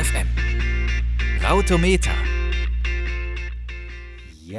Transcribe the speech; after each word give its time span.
FM. 0.00 0.26
Rautometer. 1.42 2.29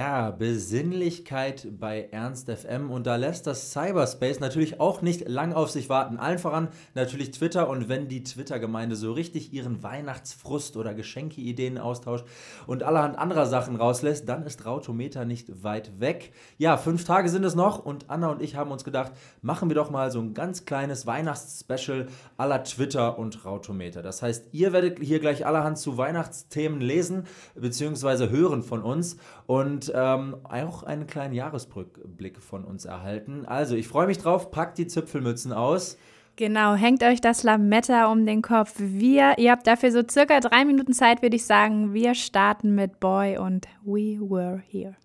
Ja, 0.02 0.32
Besinnlichkeit 0.32 1.68
bei 1.80 2.10
Ernst 2.10 2.50
FM 2.50 2.90
und 2.90 3.06
da 3.06 3.18
lässt 3.18 3.46
das 3.46 3.72
Cyberspace 3.72 4.40
natürlich 4.40 4.80
auch 4.80 5.04
nicht 5.04 5.30
lang 5.30 5.54
auf 5.54 5.70
sich 5.70 5.90
warten. 5.90 6.18
Allen 6.18 6.40
voran 6.40 6.70
natürlich 6.96 7.30
Twitter 7.30 7.70
und 7.70 7.88
wenn 7.88 8.08
die 8.08 8.24
Twitter-Gemeinde 8.24 8.96
so 8.96 9.12
richtig 9.12 9.54
ihren 9.54 9.84
Weihnachtsfrust 9.84 10.76
oder 10.76 10.96
Geschenkeideen 10.96 11.78
austauscht 11.78 12.26
und 12.66 12.82
allerhand 12.82 13.16
anderer 13.20 13.46
Sachen 13.46 13.76
rauslässt, 13.76 14.28
dann 14.28 14.44
ist 14.44 14.66
Rautometer 14.66 15.24
nicht 15.24 15.64
weit 15.64 16.00
weg. 16.00 16.34
Ja, 16.58 16.78
fünf 16.78 17.04
Tage 17.04 17.30
sind 17.30 17.44
es 17.44 17.54
noch 17.54 17.78
und 17.86 18.10
Anna 18.10 18.32
und 18.32 18.42
ich 18.42 18.56
haben 18.56 18.72
uns 18.72 18.84
gedacht, 18.84 19.12
machen 19.44 19.70
wir 19.70 19.76
doch 19.76 19.92
mal 19.92 20.10
so 20.10 20.20
ein 20.20 20.34
ganz 20.34 20.66
kleines 20.66 21.06
Weihnachtsspecial 21.06 22.08
aller 22.38 22.64
Twitter 22.64 23.20
und 23.20 23.46
Rautometer. 23.46 24.02
Das 24.02 24.24
heißt, 24.24 24.48
ihr 24.52 24.74
werdet 24.74 24.98
hier 24.98 25.20
gleich 25.20 25.46
allerhand 25.46 25.78
zu 25.78 26.00
Weihnachtsthemen 26.00 26.82
lesen 26.82 27.26
bzw. 27.54 28.30
hören 28.30 28.64
von 28.64 28.82
uns 28.82 29.18
und 29.46 29.91
und 29.92 30.00
ähm, 30.00 30.36
auch 30.44 30.84
einen 30.84 31.08
kleinen 31.08 31.34
Jahresrückblick 31.34 32.42
von 32.42 32.64
uns 32.64 32.86
erhalten. 32.86 33.46
Also, 33.46 33.76
ich 33.76 33.88
freue 33.88 34.08
mich 34.08 34.18
drauf, 34.18 34.52
packt 34.52 34.78
die 34.78 34.88
Zipfelmützen 34.88 35.54
aus. 35.54 35.98
Genau, 36.38 36.76
hängt 36.76 37.04
euch 37.04 37.22
das 37.22 37.44
Lametta 37.44 38.12
um 38.12 38.26
den 38.26 38.42
Kopf. 38.42 38.74
Wir, 38.78 39.38
ihr 39.38 39.52
habt 39.52 39.68
dafür 39.68 39.92
so 39.92 40.02
circa 40.10 40.40
drei 40.40 40.66
Minuten 40.66 40.94
Zeit, 40.94 41.22
würde 41.22 41.36
ich 41.36 41.46
sagen. 41.46 41.94
Wir 41.94 42.16
starten 42.16 42.74
mit 42.74 43.00
Boy 43.00 43.38
und 43.38 43.68
We 43.84 44.18
Were 44.20 44.62
Here. 44.68 44.96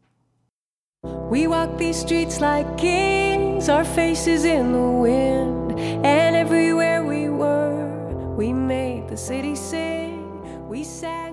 We 1.30 1.48
walk 1.48 1.76
these 1.78 2.00
streets 2.00 2.40
like 2.40 2.76
kings, 2.76 3.68
our 3.68 3.84
faces 3.84 4.44
in 4.44 4.72
the 4.72 4.78
wind, 4.78 5.78
and 6.04 6.36
everywhere 6.36 7.04
we 7.04 7.28
were, 7.28 8.34
we 8.36 8.52
made 8.52 9.08
the 9.08 9.16
city 9.16 9.54
sing. 9.54 10.42
We 10.68 10.84
sang. 10.84 11.25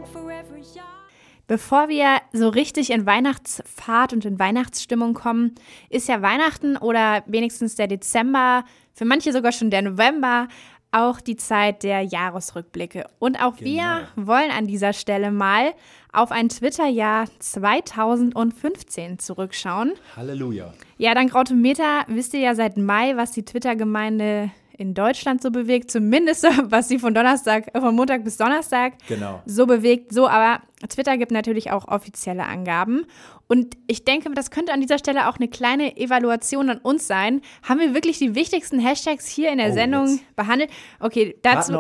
Bevor 1.54 1.88
wir 1.88 2.18
so 2.32 2.50
richtig 2.50 2.90
in 2.90 3.06
Weihnachtsfahrt 3.06 4.12
und 4.12 4.26
in 4.26 4.40
Weihnachtsstimmung 4.40 5.14
kommen, 5.14 5.54
ist 5.88 6.08
ja 6.08 6.24
Weihnachten 6.24 6.78
oder 6.78 7.22
wenigstens 7.28 7.76
der 7.76 7.86
Dezember, 7.86 8.66
für 8.92 9.06
manche 9.06 9.32
sogar 9.32 9.52
schon 9.52 9.70
der 9.70 9.84
November, 9.84 10.48
auch 10.92 11.22
die 11.22 11.36
Zeit 11.36 11.84
der 11.84 12.02
Jahresrückblicke. 12.02 13.06
Und 13.20 13.36
auch 13.36 13.58
genau. 13.58 13.70
wir 13.70 14.08
wollen 14.16 14.50
an 14.50 14.66
dieser 14.66 14.94
Stelle 14.94 15.30
mal 15.30 15.76
auf 16.12 16.32
ein 16.32 16.50
Twitter-Jahr 16.50 17.28
2015 17.38 19.20
zurückschauen. 19.20 19.94
Halleluja. 20.16 20.74
Ja, 20.98 21.14
dank 21.14 21.36
Autometer 21.36 22.04
wisst 22.08 22.34
ihr 22.34 22.40
ja 22.40 22.56
seit 22.56 22.78
Mai, 22.78 23.16
was 23.16 23.30
die 23.30 23.46
Twitter-Gemeinde 23.46 24.50
in 24.78 24.94
Deutschland 24.94 25.42
so 25.42 25.52
bewegt, 25.52 25.92
zumindest 25.92 26.44
was 26.64 26.88
sie 26.88 27.00
von 27.00 27.14
Donnerstag, 27.14 27.72
von 27.78 27.96
Montag 27.96 28.24
bis 28.24 28.38
Donnerstag 28.38 28.94
genau. 29.08 29.42
so 29.46 29.66
bewegt. 29.66 30.14
So, 30.14 30.28
aber 30.28 30.62
Twitter 30.90 31.18
gibt 31.18 31.32
natürlich 31.32 31.72
auch 31.72 31.88
offizielle 31.88 32.46
Angaben. 32.46 33.06
Und 33.48 33.78
ich 33.88 34.04
denke, 34.04 34.32
das 34.34 34.52
könnte 34.52 34.74
an 34.74 34.82
dieser 34.82 34.98
Stelle 34.98 35.30
auch 35.30 35.38
eine 35.38 35.48
kleine 35.48 35.98
Evaluation 35.98 36.70
an 36.70 36.78
uns 36.80 37.08
sein. 37.08 37.42
Haben 37.62 37.80
wir 37.80 37.94
wirklich 37.94 38.18
die 38.18 38.36
wichtigsten 38.36 38.80
Hashtags 38.80 39.28
hier 39.28 39.52
in 39.52 39.60
der 39.60 39.72
oh, 39.72 39.74
Sendung 39.74 40.08
jetzt. 40.08 40.36
behandelt? 40.36 40.72
Okay, 41.00 41.36
dazu 41.44 41.74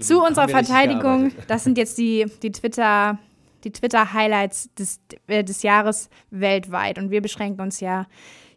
zu 0.00 0.22
unserer 0.22 0.48
Verteidigung. 0.48 1.32
Das 1.46 1.64
sind 1.64 1.78
jetzt 1.78 1.98
die, 1.98 2.26
die 2.42 2.52
Twitter 2.52 3.18
die 3.64 3.72
Twitter-Highlights 3.72 4.74
des, 4.74 5.00
äh, 5.26 5.42
des 5.42 5.62
Jahres 5.62 6.10
weltweit. 6.30 6.98
Und 6.98 7.10
wir 7.10 7.22
beschränken 7.22 7.62
uns 7.62 7.80
ja 7.80 8.06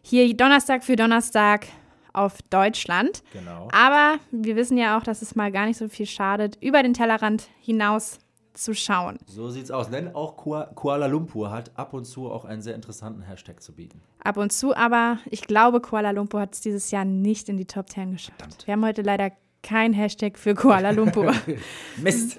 hier 0.02 0.34
Donnerstag 0.34 0.84
für 0.84 0.96
Donnerstag 0.96 1.66
auf 2.12 2.42
Deutschland. 2.50 3.22
Genau. 3.32 3.68
Aber 3.72 4.18
wir 4.30 4.56
wissen 4.56 4.78
ja 4.78 4.98
auch, 4.98 5.02
dass 5.02 5.22
es 5.22 5.34
mal 5.34 5.52
gar 5.52 5.66
nicht 5.66 5.76
so 5.76 5.88
viel 5.88 6.06
schadet, 6.06 6.58
über 6.60 6.82
den 6.82 6.94
Tellerrand 6.94 7.48
hinaus 7.60 8.18
zu 8.58 8.74
schauen. 8.74 9.18
So 9.26 9.48
sieht's 9.50 9.70
aus. 9.70 9.88
Denn 9.90 10.14
auch 10.14 10.36
Kuala 10.36 11.06
Lumpur 11.06 11.50
hat 11.50 11.70
ab 11.76 11.94
und 11.94 12.04
zu 12.04 12.30
auch 12.30 12.44
einen 12.44 12.60
sehr 12.60 12.74
interessanten 12.74 13.22
Hashtag 13.22 13.62
zu 13.62 13.72
bieten. 13.72 14.00
Ab 14.22 14.36
und 14.36 14.52
zu, 14.52 14.74
aber 14.74 15.18
ich 15.30 15.42
glaube, 15.42 15.80
Kuala 15.80 16.10
Lumpur 16.10 16.40
hat 16.40 16.54
es 16.54 16.60
dieses 16.60 16.90
Jahr 16.90 17.04
nicht 17.04 17.48
in 17.48 17.56
die 17.56 17.66
Top 17.66 17.88
10 17.88 18.12
geschafft. 18.12 18.38
Verdammt. 18.38 18.66
Wir 18.66 18.72
haben 18.72 18.84
heute 18.84 19.02
leider 19.02 19.30
kein 19.62 19.92
Hashtag 19.92 20.38
für 20.38 20.54
Kuala 20.54 20.90
Lumpur. 20.90 21.32
Mist. 22.02 22.38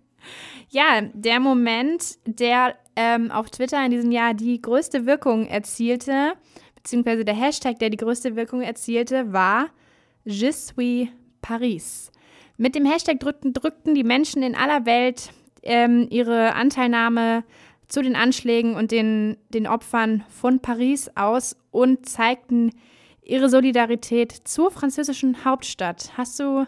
ja, 0.68 1.02
der 1.12 1.40
Moment, 1.40 2.18
der 2.26 2.74
ähm, 2.96 3.30
auf 3.30 3.50
Twitter 3.50 3.84
in 3.84 3.90
diesem 3.90 4.10
Jahr 4.10 4.34
die 4.34 4.60
größte 4.60 5.06
Wirkung 5.06 5.46
erzielte, 5.46 6.32
beziehungsweise 6.86 7.24
der 7.24 7.34
Hashtag, 7.34 7.80
der 7.80 7.90
die 7.90 7.96
größte 7.96 8.36
Wirkung 8.36 8.62
erzielte, 8.62 9.32
war 9.32 9.70
Je 10.24 10.52
suis 10.52 11.08
Paris. 11.42 12.12
Mit 12.58 12.76
dem 12.76 12.86
Hashtag 12.86 13.18
drückten, 13.18 13.52
drückten 13.52 13.96
die 13.96 14.04
Menschen 14.04 14.44
in 14.44 14.54
aller 14.54 14.86
Welt 14.86 15.32
ähm, 15.64 16.06
ihre 16.10 16.54
Anteilnahme 16.54 17.42
zu 17.88 18.02
den 18.02 18.14
Anschlägen 18.14 18.76
und 18.76 18.92
den, 18.92 19.36
den 19.48 19.66
Opfern 19.66 20.22
von 20.28 20.60
Paris 20.60 21.10
aus 21.16 21.56
und 21.72 22.08
zeigten 22.08 22.70
ihre 23.24 23.48
Solidarität 23.48 24.30
zur 24.44 24.70
französischen 24.70 25.44
Hauptstadt. 25.44 26.12
Hast 26.16 26.38
du, 26.38 26.66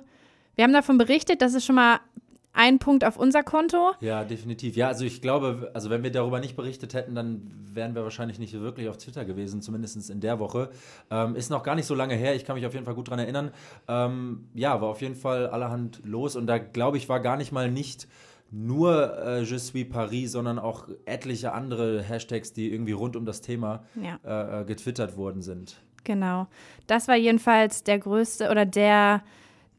wir 0.56 0.64
haben 0.64 0.72
davon 0.72 0.98
berichtet, 0.98 1.42
dass 1.42 1.54
es 1.54 1.64
schon 1.64 1.76
mal 1.76 2.00
ein 2.58 2.80
Punkt 2.80 3.04
auf 3.04 3.16
unser 3.16 3.44
Konto. 3.44 3.92
Ja, 4.00 4.24
definitiv. 4.24 4.74
Ja, 4.74 4.88
also 4.88 5.04
ich 5.04 5.22
glaube, 5.22 5.70
also 5.74 5.90
wenn 5.90 6.02
wir 6.02 6.10
darüber 6.10 6.40
nicht 6.40 6.56
berichtet 6.56 6.92
hätten, 6.92 7.14
dann 7.14 7.52
wären 7.72 7.94
wir 7.94 8.02
wahrscheinlich 8.02 8.40
nicht 8.40 8.52
wirklich 8.52 8.88
auf 8.88 8.96
Twitter 8.96 9.24
gewesen, 9.24 9.62
zumindest 9.62 10.10
in 10.10 10.20
der 10.20 10.40
Woche. 10.40 10.70
Ähm, 11.08 11.36
ist 11.36 11.50
noch 11.50 11.62
gar 11.62 11.76
nicht 11.76 11.86
so 11.86 11.94
lange 11.94 12.16
her, 12.16 12.34
ich 12.34 12.44
kann 12.44 12.56
mich 12.56 12.66
auf 12.66 12.74
jeden 12.74 12.84
Fall 12.84 12.96
gut 12.96 13.06
daran 13.06 13.20
erinnern. 13.20 13.52
Ähm, 13.86 14.48
ja, 14.54 14.80
war 14.80 14.88
auf 14.88 15.00
jeden 15.00 15.14
Fall 15.14 15.46
allerhand 15.46 16.00
los 16.04 16.34
und 16.34 16.48
da 16.48 16.58
glaube 16.58 16.96
ich, 16.96 17.08
war 17.08 17.20
gar 17.20 17.36
nicht 17.36 17.52
mal 17.52 17.70
nicht 17.70 18.08
nur 18.50 19.16
äh, 19.24 19.42
Je 19.42 19.58
suis 19.58 19.88
Paris, 19.88 20.32
sondern 20.32 20.58
auch 20.58 20.88
etliche 21.04 21.52
andere 21.52 22.02
Hashtags, 22.02 22.52
die 22.52 22.72
irgendwie 22.72 22.92
rund 22.92 23.14
um 23.14 23.24
das 23.24 23.40
Thema 23.40 23.84
ja. 24.02 24.18
äh, 24.24 24.62
äh 24.62 24.64
getwittert 24.64 25.16
worden 25.16 25.42
sind. 25.42 25.76
Genau. 26.02 26.48
Das 26.88 27.06
war 27.06 27.16
jedenfalls 27.16 27.84
der 27.84 28.00
größte 28.00 28.50
oder 28.50 28.66
der 28.66 29.22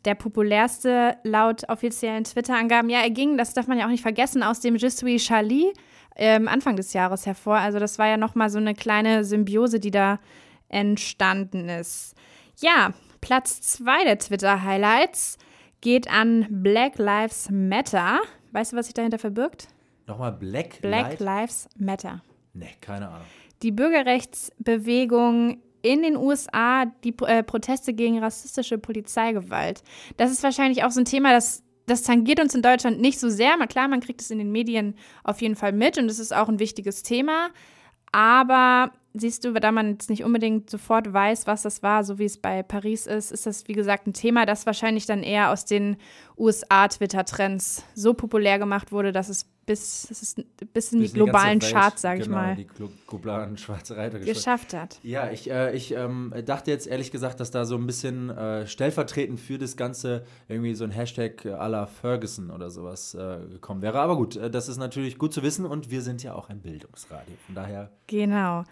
der 0.05 0.15
populärste 0.15 1.17
laut 1.23 1.67
offiziellen 1.69 2.23
Twitter-Angaben. 2.23 2.89
Ja, 2.89 3.01
er 3.01 3.09
ging, 3.09 3.37
das 3.37 3.53
darf 3.53 3.67
man 3.67 3.77
ja 3.77 3.85
auch 3.85 3.91
nicht 3.91 4.01
vergessen, 4.01 4.43
aus 4.43 4.59
dem 4.59 4.75
Je 4.75 4.89
suis 4.89 5.25
Charlie 5.25 5.73
ähm, 6.15 6.47
Anfang 6.47 6.75
des 6.75 6.93
Jahres 6.93 7.25
hervor. 7.25 7.57
Also 7.57 7.79
das 7.79 7.99
war 7.99 8.07
ja 8.07 8.17
nochmal 8.17 8.49
so 8.49 8.57
eine 8.57 8.73
kleine 8.73 9.23
Symbiose, 9.23 9.79
die 9.79 9.91
da 9.91 10.19
entstanden 10.67 11.69
ist. 11.69 12.15
Ja, 12.59 12.93
Platz 13.21 13.61
zwei 13.61 14.03
der 14.03 14.19
Twitter-Highlights 14.19 15.37
geht 15.81 16.09
an 16.09 16.47
Black 16.49 16.97
Lives 16.97 17.49
Matter. 17.51 18.19
Weißt 18.51 18.73
du, 18.73 18.77
was 18.77 18.87
sich 18.87 18.93
dahinter 18.93 19.19
verbirgt? 19.19 19.67
Nochmal 20.07 20.33
Black, 20.33 20.81
Black 20.81 21.19
Lives 21.19 21.69
Matter. 21.77 22.21
Nee, 22.53 22.75
keine 22.81 23.07
Ahnung. 23.09 23.27
Die 23.61 23.71
Bürgerrechtsbewegung 23.71 25.61
in 25.81 26.01
den 26.01 26.15
USA 26.15 26.85
die 27.03 27.15
äh, 27.25 27.43
Proteste 27.43 27.93
gegen 27.93 28.19
rassistische 28.19 28.77
Polizeigewalt. 28.77 29.83
Das 30.17 30.31
ist 30.31 30.43
wahrscheinlich 30.43 30.83
auch 30.83 30.91
so 30.91 31.01
ein 31.01 31.05
Thema, 31.05 31.31
das, 31.31 31.63
das 31.85 32.03
tangiert 32.03 32.39
uns 32.39 32.55
in 32.55 32.61
Deutschland 32.61 32.99
nicht 32.99 33.19
so 33.19 33.29
sehr. 33.29 33.57
Mal 33.57 33.67
klar, 33.67 33.87
man 33.87 34.01
kriegt 34.01 34.21
es 34.21 34.31
in 34.31 34.37
den 34.37 34.51
Medien 34.51 34.95
auf 35.23 35.41
jeden 35.41 35.55
Fall 35.55 35.71
mit 35.71 35.97
und 35.97 36.05
es 36.05 36.19
ist 36.19 36.35
auch 36.35 36.49
ein 36.49 36.59
wichtiges 36.59 37.03
Thema. 37.03 37.49
Aber 38.11 38.91
siehst 39.13 39.43
du, 39.45 39.53
da 39.53 39.71
man 39.71 39.91
jetzt 39.91 40.09
nicht 40.09 40.23
unbedingt 40.23 40.69
sofort 40.69 41.11
weiß, 41.11 41.47
was 41.47 41.63
das 41.63 41.83
war, 41.83 42.03
so 42.03 42.19
wie 42.19 42.25
es 42.25 42.37
bei 42.37 42.63
Paris 42.63 43.07
ist, 43.07 43.31
ist 43.31 43.45
das, 43.45 43.67
wie 43.67 43.73
gesagt, 43.73 44.07
ein 44.07 44.13
Thema, 44.13 44.45
das 44.45 44.65
wahrscheinlich 44.65 45.05
dann 45.05 45.23
eher 45.23 45.51
aus 45.51 45.65
den 45.65 45.97
USA-Twitter-Trends 46.37 47.83
so 47.95 48.13
populär 48.13 48.59
gemacht 48.59 48.91
wurde, 48.91 49.11
dass 49.11 49.29
es 49.29 49.45
bis, 49.69 50.07
das 50.09 50.23
ist, 50.23 50.43
bis 50.73 50.93
in 50.93 50.99
bis 51.01 51.11
die 51.11 51.13
globalen 51.13 51.59
Charts, 51.59 52.01
sage 52.01 52.23
genau, 52.23 52.37
ich 52.37 52.41
mal. 52.41 52.55
die 52.55 52.67
globalen 53.05 53.55
schwarze 53.55 53.95
Reiter 53.95 54.17
geschafft 54.17 54.73
hat. 54.73 54.99
Ja, 55.03 55.29
ich, 55.29 55.51
äh, 55.51 55.75
ich 55.75 55.91
ähm, 55.91 56.33
dachte 56.43 56.71
jetzt 56.71 56.87
ehrlich 56.87 57.11
gesagt, 57.11 57.39
dass 57.39 57.51
da 57.51 57.65
so 57.65 57.75
ein 57.75 57.85
bisschen 57.85 58.31
äh, 58.31 58.65
stellvertretend 58.65 59.39
für 59.39 59.59
das 59.59 59.77
Ganze 59.77 60.25
irgendwie 60.47 60.73
so 60.73 60.85
ein 60.85 60.89
Hashtag 60.89 61.45
à 61.45 61.67
la 61.67 61.85
Ferguson 61.85 62.49
oder 62.49 62.71
sowas 62.71 63.13
äh, 63.13 63.41
gekommen 63.47 63.83
wäre. 63.83 63.99
Aber 63.99 64.17
gut, 64.17 64.37
äh, 64.37 64.49
das 64.49 64.69
ist 64.69 64.77
natürlich 64.77 65.19
gut 65.19 65.35
zu 65.35 65.43
wissen 65.43 65.67
und 65.67 65.91
wir 65.91 66.01
sind 66.01 66.23
ja 66.23 66.33
auch 66.33 66.49
ein 66.49 66.61
Bildungsradio. 66.61 67.35
Von 67.45 67.53
daher. 67.53 67.91
Genau. 68.07 68.63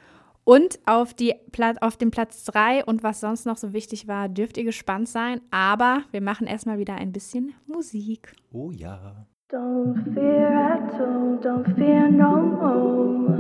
Und 0.46 0.80
auf, 0.88 1.14
die, 1.14 1.36
auf 1.82 1.98
dem 1.98 2.10
Platz 2.10 2.44
3 2.46 2.86
und 2.86 3.04
was 3.04 3.20
sonst 3.20 3.46
noch 3.46 3.58
so 3.58 3.72
wichtig 3.72 4.08
war, 4.08 4.30
dürft 4.30 4.58
ihr 4.58 4.64
gespannt 4.64 5.10
sein. 5.10 5.42
Aber 5.52 6.02
wir 6.10 6.22
machen 6.22 6.48
erstmal 6.48 6.80
wieder 6.80 6.96
ein 6.96 7.12
bisschen 7.12 7.54
Musik. 7.68 8.34
Oh 8.52 8.72
ja. 8.72 9.28
Don't 9.50 10.14
fear 10.14 10.52
at 10.52 11.00
all, 11.00 11.40
don't 11.42 11.74
fear 11.78 12.12
no 12.12 12.36
more. 12.36 13.38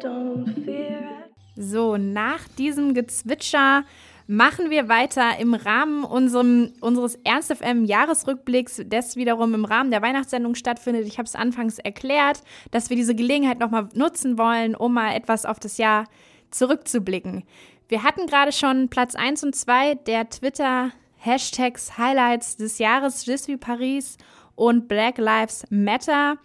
Don't 0.00 0.64
fear. 0.64 1.28
So, 1.54 1.98
nach 1.98 2.48
diesem 2.56 2.94
Gezwitscher 2.94 3.84
machen 4.26 4.70
wir 4.70 4.88
weiter 4.88 5.38
im 5.38 5.52
Rahmen 5.52 6.04
unserem, 6.04 6.72
unseres 6.80 7.16
Ernst 7.16 7.52
FM 7.52 7.84
Jahresrückblicks, 7.84 8.80
das 8.86 9.16
wiederum 9.16 9.52
im 9.52 9.66
Rahmen 9.66 9.90
der 9.90 10.00
Weihnachtssendung 10.00 10.54
stattfindet. 10.54 11.06
Ich 11.06 11.18
habe 11.18 11.26
es 11.26 11.34
anfangs 11.34 11.78
erklärt, 11.78 12.40
dass 12.70 12.88
wir 12.88 12.96
diese 12.96 13.14
Gelegenheit 13.14 13.58
nochmal 13.58 13.90
nutzen 13.92 14.38
wollen, 14.38 14.74
um 14.74 14.94
mal 14.94 15.14
etwas 15.14 15.44
auf 15.44 15.60
das 15.60 15.76
Jahr 15.76 16.06
zurückzublicken. 16.50 17.44
Wir 17.88 18.04
hatten 18.04 18.26
gerade 18.26 18.52
schon 18.52 18.88
Platz 18.88 19.14
1 19.14 19.44
und 19.44 19.54
2 19.54 19.96
der 19.96 20.30
Twitter 20.30 20.92
Hashtags, 21.24 21.96
Highlights 21.98 22.56
des 22.56 22.78
Jahres, 22.78 23.20
suis 23.20 23.56
Paris 23.58 24.16
und 24.56 24.88
Black 24.88 25.18
Lives 25.18 25.64
Matter. 25.70 26.36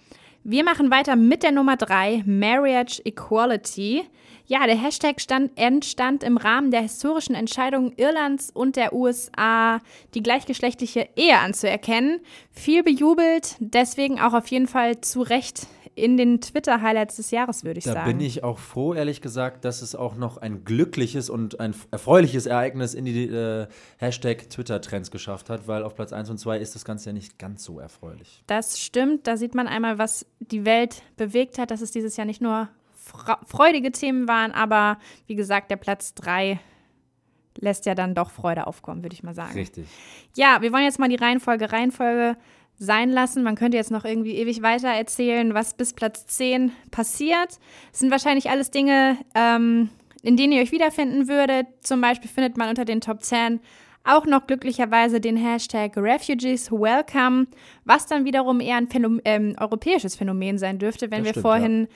Wir 0.43 0.63
machen 0.63 0.91
weiter 0.91 1.15
mit 1.15 1.41
der 1.41 1.51
Nummer 1.51 1.77
3, 1.77 2.23
Marriage 2.27 3.01
Equality. 3.03 4.03
Ja, 4.45 4.67
der 4.67 4.77
Hashtag 4.77 5.19
stand, 5.19 5.51
entstand 5.55 6.23
im 6.23 6.37
Rahmen 6.37 6.69
der 6.69 6.81
historischen 6.81 7.33
Entscheidung 7.33 7.91
Irlands 7.97 8.51
und 8.51 8.75
der 8.75 8.93
USA, 8.93 9.81
die 10.13 10.21
gleichgeschlechtliche 10.21 11.09
Ehe 11.15 11.39
anzuerkennen. 11.39 12.21
Viel 12.51 12.83
bejubelt, 12.83 13.55
deswegen 13.59 14.21
auch 14.21 14.33
auf 14.33 14.47
jeden 14.47 14.67
Fall 14.67 15.01
zu 15.01 15.21
Recht 15.21 15.65
in 15.97 16.15
den 16.15 16.39
Twitter-Highlights 16.41 17.15
des 17.15 17.31
Jahres, 17.31 17.63
würde 17.63 17.79
ich 17.79 17.85
da 17.85 17.93
sagen. 17.93 18.05
Da 18.05 18.11
bin 18.11 18.25
ich 18.25 18.43
auch 18.43 18.59
froh, 18.59 18.93
ehrlich 18.93 19.19
gesagt, 19.19 19.65
dass 19.65 19.81
es 19.81 19.95
auch 19.95 20.15
noch 20.15 20.37
ein 20.37 20.63
glückliches 20.63 21.29
und 21.29 21.59
ein 21.59 21.73
erfreuliches 21.89 22.45
Ereignis 22.45 22.93
in 22.93 23.05
die 23.05 23.25
äh, 23.25 23.67
Hashtag 23.97 24.49
Twitter-Trends 24.49 25.09
geschafft 25.09 25.49
hat, 25.49 25.67
weil 25.67 25.83
auf 25.83 25.95
Platz 25.95 26.13
1 26.13 26.29
und 26.29 26.37
2 26.37 26.59
ist 26.59 26.75
das 26.75 26.85
Ganze 26.85 27.09
ja 27.09 27.13
nicht 27.13 27.39
ganz 27.39 27.63
so 27.63 27.79
erfreulich. 27.79 28.43
Das 28.45 28.79
stimmt, 28.79 29.25
da 29.25 29.37
sieht 29.37 29.55
man 29.55 29.67
einmal, 29.67 29.97
was 29.97 30.25
die 30.39 30.65
Welt 30.65 31.01
bewegt 31.15 31.57
hat, 31.57 31.71
dass 31.71 31.81
es 31.81 31.91
dieses 31.91 32.15
Jahr 32.15 32.25
nicht 32.25 32.41
nur 32.41 32.69
freudige 33.47 33.91
Themen 33.91 34.27
waren, 34.27 34.51
aber 34.51 34.99
wie 35.25 35.35
gesagt, 35.35 35.71
der 35.71 35.77
Platz 35.77 36.13
3 36.13 36.59
lässt 37.59 37.87
ja 37.87 37.95
dann 37.95 38.13
doch 38.13 38.29
Freude 38.29 38.67
aufkommen, 38.67 39.01
würde 39.03 39.15
ich 39.15 39.23
mal 39.23 39.33
sagen. 39.33 39.53
Richtig. 39.53 39.87
Ja, 40.35 40.61
wir 40.61 40.71
wollen 40.71 40.83
jetzt 40.83 40.99
mal 40.99 41.09
die 41.09 41.15
Reihenfolge 41.15 41.71
Reihenfolge 41.71 42.37
sein 42.77 43.09
lassen. 43.09 43.43
Man 43.43 43.55
könnte 43.55 43.77
jetzt 43.77 43.91
noch 43.91 44.05
irgendwie 44.05 44.35
ewig 44.35 44.61
weiter 44.61 44.89
erzählen, 44.89 45.53
was 45.53 45.73
bis 45.73 45.93
Platz 45.93 46.27
10 46.27 46.71
passiert. 46.91 47.59
Es 47.91 47.99
sind 47.99 48.11
wahrscheinlich 48.11 48.49
alles 48.49 48.71
Dinge, 48.71 49.17
ähm, 49.33 49.89
in 50.21 50.37
denen 50.37 50.53
ihr 50.53 50.61
euch 50.61 50.71
wiederfinden 50.71 51.27
würdet. 51.27 51.67
Zum 51.81 52.01
Beispiel 52.01 52.29
findet 52.29 52.57
man 52.57 52.69
unter 52.69 52.85
den 52.85 53.01
Top 53.01 53.23
10 53.23 53.59
auch 54.03 54.25
noch 54.25 54.47
glücklicherweise 54.47 55.19
den 55.19 55.35
Hashtag 55.35 55.97
Refugees 55.97 56.71
Welcome, 56.71 57.47
was 57.83 58.05
dann 58.05 58.23
wiederum 58.23 58.61
eher 58.61 58.77
ein 58.77 58.87
Phänomen, 58.87 59.21
ähm, 59.25 59.55
europäisches 59.59 60.15
Phänomen 60.15 60.57
sein 60.57 60.79
dürfte, 60.79 61.11
wenn 61.11 61.19
das 61.19 61.25
wir 61.25 61.31
stimmt, 61.31 61.41
vorhin 61.41 61.81
ja 61.81 61.87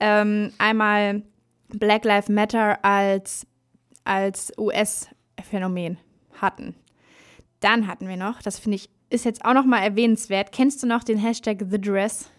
ähm, 0.00 0.52
einmal 0.58 1.22
Black 1.68 2.04
Lives 2.04 2.28
Matter 2.28 2.84
als, 2.84 3.46
als 4.04 4.52
US-Phänomen 4.58 5.98
hatten. 6.40 6.74
Dann 7.60 7.86
hatten 7.86 8.08
wir 8.08 8.16
noch, 8.16 8.42
das 8.42 8.58
finde 8.58 8.76
ich, 8.76 8.90
ist 9.14 9.24
jetzt 9.24 9.44
auch 9.44 9.54
noch 9.54 9.64
mal 9.64 9.80
erwähnenswert. 9.80 10.52
Kennst 10.52 10.82
du 10.82 10.86
noch 10.86 11.04
den 11.04 11.18
Hashtag 11.18 11.64
The 11.70 11.80
Dress? 11.80 12.30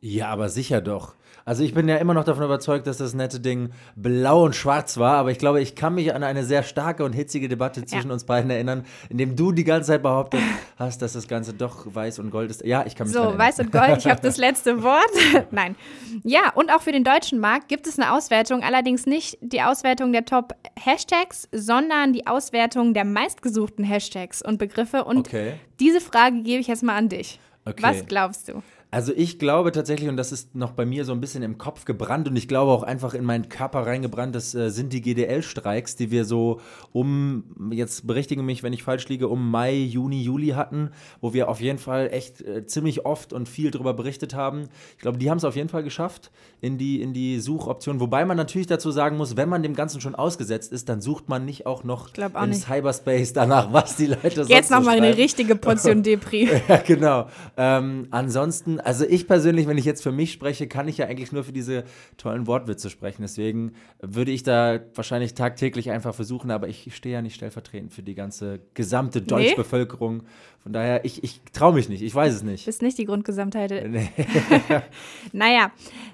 Ja, 0.00 0.28
aber 0.28 0.48
sicher 0.48 0.80
doch. 0.80 1.14
Also 1.44 1.62
ich 1.62 1.74
bin 1.74 1.88
ja 1.88 1.96
immer 1.96 2.14
noch 2.14 2.24
davon 2.24 2.44
überzeugt, 2.44 2.86
dass 2.86 2.98
das 2.98 3.14
nette 3.14 3.40
Ding 3.40 3.70
blau 3.96 4.44
und 4.44 4.56
schwarz 4.56 4.96
war, 4.96 5.16
aber 5.16 5.30
ich 5.30 5.38
glaube, 5.38 5.60
ich 5.60 5.74
kann 5.74 5.94
mich 5.94 6.14
an 6.14 6.22
eine 6.22 6.44
sehr 6.44 6.62
starke 6.62 7.04
und 7.04 7.12
hitzige 7.12 7.48
Debatte 7.48 7.84
zwischen 7.84 8.08
ja. 8.08 8.12
uns 8.12 8.24
beiden 8.24 8.50
erinnern, 8.50 8.84
in 9.08 9.18
dem 9.18 9.36
du 9.36 9.52
die 9.52 9.64
ganze 9.64 9.88
Zeit 9.88 10.02
behauptet 10.02 10.40
hast, 10.76 11.02
dass 11.02 11.12
das 11.12 11.28
Ganze 11.28 11.52
doch 11.52 11.86
weiß 11.94 12.18
und 12.18 12.30
gold 12.30 12.50
ist. 12.50 12.64
Ja, 12.64 12.84
ich 12.86 12.96
kann 12.96 13.06
mich 13.06 13.14
So, 13.14 13.36
weiß 13.36 13.60
und 13.60 13.72
gold, 13.72 13.98
ich 13.98 14.06
habe 14.06 14.20
das 14.22 14.36
letzte 14.38 14.82
Wort. 14.82 15.10
Nein. 15.50 15.76
Ja, 16.22 16.52
und 16.54 16.72
auch 16.72 16.82
für 16.82 16.92
den 16.92 17.04
deutschen 17.04 17.38
Markt 17.38 17.68
gibt 17.68 17.86
es 17.86 17.98
eine 17.98 18.12
Auswertung, 18.12 18.62
allerdings 18.62 19.06
nicht 19.06 19.38
die 19.40 19.62
Auswertung 19.62 20.12
der 20.12 20.24
Top-Hashtags, 20.24 21.48
sondern 21.52 22.12
die 22.12 22.26
Auswertung 22.26 22.94
der 22.94 23.04
meistgesuchten 23.04 23.84
Hashtags 23.84 24.42
und 24.42 24.58
Begriffe. 24.58 25.04
Und 25.04 25.28
okay. 25.28 25.54
diese 25.80 26.00
Frage 26.00 26.42
gebe 26.42 26.60
ich 26.60 26.68
jetzt 26.68 26.82
mal 26.82 26.96
an 26.96 27.08
dich. 27.08 27.38
Okay. 27.66 27.82
Was 27.82 28.06
glaubst 28.06 28.48
du? 28.48 28.62
Also 28.94 29.12
ich 29.16 29.40
glaube 29.40 29.72
tatsächlich, 29.72 30.08
und 30.08 30.16
das 30.16 30.30
ist 30.30 30.54
noch 30.54 30.70
bei 30.70 30.86
mir 30.86 31.04
so 31.04 31.10
ein 31.10 31.20
bisschen 31.20 31.42
im 31.42 31.58
Kopf 31.58 31.84
gebrannt 31.84 32.28
und 32.28 32.36
ich 32.36 32.46
glaube 32.46 32.70
auch 32.70 32.84
einfach 32.84 33.12
in 33.14 33.24
meinen 33.24 33.48
Körper 33.48 33.84
reingebrannt, 33.84 34.36
das 34.36 34.54
äh, 34.54 34.70
sind 34.70 34.92
die 34.92 35.00
GDL-Streiks, 35.00 35.96
die 35.96 36.12
wir 36.12 36.24
so 36.24 36.60
um, 36.92 37.72
jetzt 37.72 38.06
berichtige 38.06 38.44
mich, 38.44 38.62
wenn 38.62 38.72
ich 38.72 38.84
falsch 38.84 39.08
liege, 39.08 39.26
um 39.26 39.50
Mai, 39.50 39.74
Juni, 39.74 40.22
Juli 40.22 40.50
hatten, 40.50 40.90
wo 41.20 41.34
wir 41.34 41.48
auf 41.48 41.60
jeden 41.60 41.80
Fall 41.80 42.08
echt 42.12 42.40
äh, 42.42 42.66
ziemlich 42.66 43.04
oft 43.04 43.32
und 43.32 43.48
viel 43.48 43.72
darüber 43.72 43.94
berichtet 43.94 44.32
haben. 44.32 44.68
Ich 44.92 45.02
glaube, 45.02 45.18
die 45.18 45.28
haben 45.28 45.38
es 45.38 45.44
auf 45.44 45.56
jeden 45.56 45.70
Fall 45.70 45.82
geschafft 45.82 46.30
in 46.60 46.78
die, 46.78 47.02
in 47.02 47.12
die 47.12 47.40
Suchoption. 47.40 47.98
Wobei 47.98 48.24
man 48.24 48.36
natürlich 48.36 48.68
dazu 48.68 48.92
sagen 48.92 49.16
muss, 49.16 49.36
wenn 49.36 49.48
man 49.48 49.64
dem 49.64 49.74
Ganzen 49.74 50.00
schon 50.00 50.14
ausgesetzt 50.14 50.70
ist, 50.70 50.88
dann 50.88 51.00
sucht 51.00 51.28
man 51.28 51.44
nicht 51.44 51.66
auch 51.66 51.82
noch 51.82 52.10
auch 52.16 52.42
im 52.44 52.50
nicht. 52.50 52.62
Cyberspace 52.62 53.32
danach, 53.32 53.72
was 53.72 53.96
die 53.96 54.06
Leute 54.06 54.36
sonst 54.36 54.50
Jetzt 54.50 54.70
nochmal 54.70 54.98
so 54.98 55.02
eine 55.02 55.16
richtige 55.16 55.56
Portion 55.56 56.02
Depri. 56.04 56.48
ja, 56.68 56.76
genau. 56.76 57.26
Ähm, 57.56 58.06
ansonsten 58.12 58.78
also 58.84 59.04
ich 59.06 59.26
persönlich, 59.26 59.66
wenn 59.66 59.78
ich 59.78 59.84
jetzt 59.84 60.02
für 60.02 60.12
mich 60.12 60.32
spreche, 60.32 60.68
kann 60.68 60.88
ich 60.88 60.98
ja 60.98 61.06
eigentlich 61.06 61.32
nur 61.32 61.44
für 61.44 61.52
diese 61.52 61.84
tollen 62.16 62.46
Wortwitze 62.46 62.90
sprechen. 62.90 63.22
Deswegen 63.22 63.72
würde 64.00 64.30
ich 64.30 64.42
da 64.42 64.80
wahrscheinlich 64.94 65.34
tagtäglich 65.34 65.90
einfach 65.90 66.14
versuchen, 66.14 66.50
aber 66.50 66.68
ich 66.68 66.94
stehe 66.94 67.14
ja 67.14 67.22
nicht 67.22 67.34
stellvertretend 67.34 67.92
für 67.92 68.02
die 68.02 68.14
ganze 68.14 68.60
gesamte 68.74 69.22
Deutschbevölkerung. 69.22 70.18
Nee. 70.18 70.22
Von 70.62 70.72
daher, 70.72 71.04
ich, 71.04 71.22
ich 71.22 71.40
traue 71.52 71.74
mich 71.74 71.88
nicht, 71.88 72.02
ich 72.02 72.14
weiß 72.14 72.34
es 72.34 72.42
nicht. 72.42 72.66
Bist 72.66 72.82
nicht 72.82 72.96
die 72.98 73.04
Grundgesamtheit. 73.04 73.70
Nee. 73.90 74.10
naja, 75.32 75.72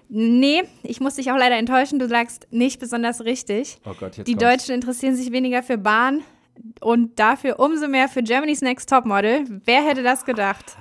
nee, 0.09 0.63
ich 0.83 1.01
muss 1.01 1.17
dich 1.17 1.31
auch 1.31 1.39
leider 1.39 1.57
enttäuschen, 1.57 1.99
du 1.99 2.09
sagst 2.09 2.49
nicht 2.51 2.81
besonders 2.81 3.25
richtig. 3.25 3.79
Oh 3.85 3.95
Gott, 3.99 4.17
jetzt 4.17 4.27
die 4.27 4.35
kommt's. 4.35 4.65
Deutschen 4.65 4.75
interessieren 4.75 5.15
sich 5.15 5.33
weniger 5.33 5.63
für 5.63 5.79
Bahn 5.79 6.23
und 6.81 7.19
dafür 7.19 7.59
umso 7.59 7.89
mehr 7.89 8.09
für 8.09 8.23
Germany's 8.23 8.63
Next 8.63 8.89
Topmodel. 8.89 9.61
Wer 9.65 9.83
hätte 9.83 10.03
das 10.03 10.25
gedacht? 10.25 10.77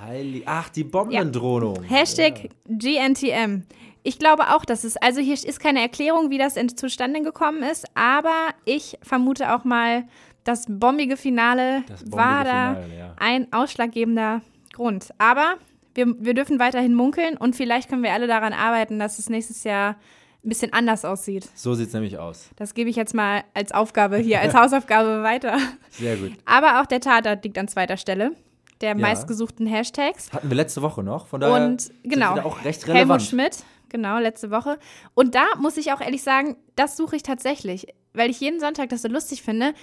Ach, 0.46 0.68
die 0.68 0.84
Bombendrohung. 0.84 1.82
Ja. 1.82 1.96
Hashtag 1.96 2.44
ja. 2.44 2.48
GNTM. 2.68 3.62
Ich 4.02 4.18
glaube 4.18 4.54
auch, 4.54 4.64
dass 4.64 4.84
es, 4.84 4.96
also 4.96 5.20
hier 5.20 5.34
ist 5.34 5.60
keine 5.60 5.80
Erklärung, 5.80 6.30
wie 6.30 6.38
das 6.38 6.54
zustande 6.76 7.20
gekommen 7.22 7.62
ist, 7.62 7.84
aber 7.94 8.48
ich 8.64 8.98
vermute 9.02 9.54
auch 9.54 9.64
mal, 9.64 10.04
das 10.44 10.64
bombige 10.68 11.18
Finale 11.18 11.84
das 11.86 12.00
bombige 12.00 12.16
war 12.16 12.44
da 12.44 12.74
Finale, 12.74 12.98
ja. 12.98 13.14
ein 13.18 13.52
ausschlaggebender 13.52 14.40
Grund. 14.72 15.10
Aber 15.18 15.56
wir, 15.94 16.14
wir 16.18 16.34
dürfen 16.34 16.58
weiterhin 16.58 16.94
munkeln 16.94 17.36
und 17.36 17.56
vielleicht 17.56 17.88
können 17.88 18.02
wir 18.02 18.12
alle 18.12 18.26
daran 18.26 18.52
arbeiten, 18.52 18.98
dass 18.98 19.18
es 19.18 19.28
nächstes 19.28 19.64
Jahr 19.64 19.96
ein 20.44 20.48
bisschen 20.48 20.72
anders 20.72 21.04
aussieht. 21.04 21.48
So 21.54 21.74
sieht 21.74 21.88
es 21.88 21.94
nämlich 21.94 22.18
aus. 22.18 22.48
Das 22.56 22.74
gebe 22.74 22.88
ich 22.88 22.96
jetzt 22.96 23.14
mal 23.14 23.44
als 23.54 23.72
Aufgabe 23.72 24.16
hier, 24.16 24.40
als 24.40 24.54
Hausaufgabe 24.60 25.22
weiter. 25.22 25.58
Sehr 25.90 26.16
gut. 26.16 26.32
Aber 26.46 26.80
auch 26.80 26.86
der 26.86 27.00
Tatort 27.00 27.44
liegt 27.44 27.58
an 27.58 27.68
zweiter 27.68 27.96
Stelle 27.96 28.32
der 28.80 28.90
ja. 28.90 28.94
meistgesuchten 28.94 29.66
Hashtags. 29.66 30.32
Hatten 30.32 30.48
wir 30.48 30.56
letzte 30.56 30.82
Woche 30.82 31.02
noch, 31.02 31.26
von 31.26 31.40
daher 31.40 31.66
und, 31.66 31.90
genau, 32.02 32.34
sind 32.34 32.44
auch 32.44 32.64
recht 32.64 32.82
relevant. 32.84 32.98
Helmut 32.98 33.22
Schmidt, 33.22 33.64
genau, 33.88 34.18
letzte 34.18 34.50
Woche. 34.50 34.78
Und 35.14 35.34
da 35.34 35.44
muss 35.58 35.76
ich 35.76 35.92
auch 35.92 36.00
ehrlich 36.00 36.22
sagen, 36.22 36.56
das 36.76 36.96
suche 36.96 37.16
ich 37.16 37.22
tatsächlich, 37.22 37.86
weil 38.14 38.30
ich 38.30 38.40
jeden 38.40 38.60
Sonntag 38.60 38.88
das 38.88 39.02
so 39.02 39.08
lustig 39.08 39.42
finde 39.42 39.74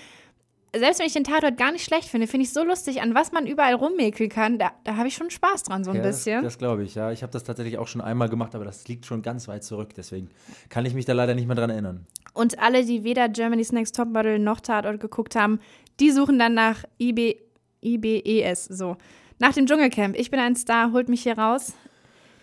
selbst 0.75 0.99
wenn 0.99 1.07
ich 1.07 1.13
den 1.13 1.23
Tatort 1.23 1.57
gar 1.57 1.71
nicht 1.71 1.85
schlecht 1.85 2.09
finde, 2.09 2.27
finde 2.27 2.45
ich 2.45 2.53
so 2.53 2.63
lustig, 2.63 3.01
an 3.01 3.15
was 3.15 3.31
man 3.31 3.47
überall 3.47 3.73
rummäkeln 3.73 4.29
kann. 4.29 4.59
Da, 4.59 4.71
da 4.83 4.97
habe 4.97 5.07
ich 5.07 5.15
schon 5.15 5.29
Spaß 5.29 5.63
dran, 5.63 5.83
so 5.83 5.91
ein 5.91 5.97
ja, 5.97 6.03
bisschen. 6.03 6.43
Das, 6.43 6.53
das 6.53 6.57
glaube 6.57 6.83
ich, 6.83 6.95
ja. 6.95 7.11
Ich 7.11 7.23
habe 7.23 7.31
das 7.31 7.43
tatsächlich 7.43 7.77
auch 7.77 7.87
schon 7.87 8.01
einmal 8.01 8.29
gemacht, 8.29 8.53
aber 8.55 8.65
das 8.65 8.87
liegt 8.87 9.05
schon 9.05 9.21
ganz 9.21 9.47
weit 9.47 9.63
zurück. 9.63 9.93
Deswegen 9.95 10.29
kann 10.69 10.85
ich 10.85 10.93
mich 10.93 11.05
da 11.05 11.13
leider 11.13 11.35
nicht 11.35 11.47
mehr 11.47 11.55
dran 11.55 11.69
erinnern. 11.69 12.05
Und 12.33 12.59
alle, 12.59 12.85
die 12.85 13.03
weder 13.03 13.29
Germany's 13.29 13.71
Next 13.71 13.95
Topmodel 13.95 14.39
noch 14.39 14.59
Tatort 14.59 14.99
geguckt 14.99 15.35
haben, 15.35 15.59
die 15.99 16.11
suchen 16.11 16.37
dann 16.37 16.53
nach 16.53 16.83
IB, 16.99 17.37
IBES, 17.83 18.65
so. 18.65 18.97
Nach 19.39 19.53
dem 19.53 19.67
Dschungelcamp. 19.67 20.15
Ich 20.17 20.31
bin 20.31 20.39
ein 20.39 20.55
Star, 20.55 20.91
holt 20.91 21.09
mich 21.09 21.23
hier 21.23 21.37
raus. 21.37 21.73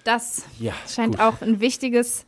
Das 0.05 0.45
ja, 0.61 0.75
scheint 0.89 1.17
gut. 1.17 1.25
auch 1.25 1.41
ein 1.43 1.61
wichtiges 1.61 2.27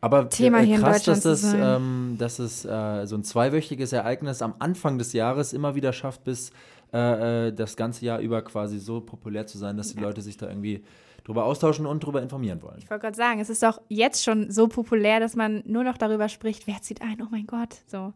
aber 0.00 0.28
Thema 0.28 0.60
äh, 0.60 0.66
hier 0.66 0.78
krass, 0.78 1.06
in 1.06 1.12
Deutschland 1.12 1.24
dass 1.24 1.42
es, 1.42 1.54
ähm, 1.54 2.16
dass 2.18 2.38
es 2.38 2.64
äh, 2.64 3.06
so 3.06 3.16
ein 3.16 3.24
zweiwöchiges 3.24 3.92
Ereignis 3.92 4.42
am 4.42 4.54
Anfang 4.58 4.98
des 4.98 5.12
Jahres 5.12 5.52
immer 5.52 5.74
wieder 5.74 5.92
schafft, 5.92 6.24
bis 6.24 6.50
äh, 6.92 7.48
äh, 7.48 7.52
das 7.52 7.76
ganze 7.76 8.04
Jahr 8.04 8.20
über 8.20 8.42
quasi 8.42 8.78
so 8.78 9.00
populär 9.00 9.46
zu 9.46 9.58
sein, 9.58 9.76
dass 9.76 9.88
die 9.88 9.96
ja. 9.96 10.02
Leute 10.02 10.22
sich 10.22 10.36
da 10.36 10.48
irgendwie 10.48 10.84
drüber 11.24 11.44
austauschen 11.44 11.86
und 11.86 12.04
drüber 12.04 12.22
informieren 12.22 12.62
wollen. 12.62 12.78
Ich 12.78 12.90
wollte 12.90 13.02
gerade 13.02 13.16
sagen, 13.16 13.40
es 13.40 13.50
ist 13.50 13.62
doch 13.62 13.80
jetzt 13.88 14.24
schon 14.24 14.50
so 14.50 14.68
populär, 14.68 15.20
dass 15.20 15.36
man 15.36 15.62
nur 15.66 15.84
noch 15.84 15.98
darüber 15.98 16.28
spricht, 16.28 16.66
wer 16.66 16.80
zieht 16.80 17.02
ein, 17.02 17.20
oh 17.22 17.28
mein 17.30 17.46
Gott, 17.46 17.76
so. 17.86 18.12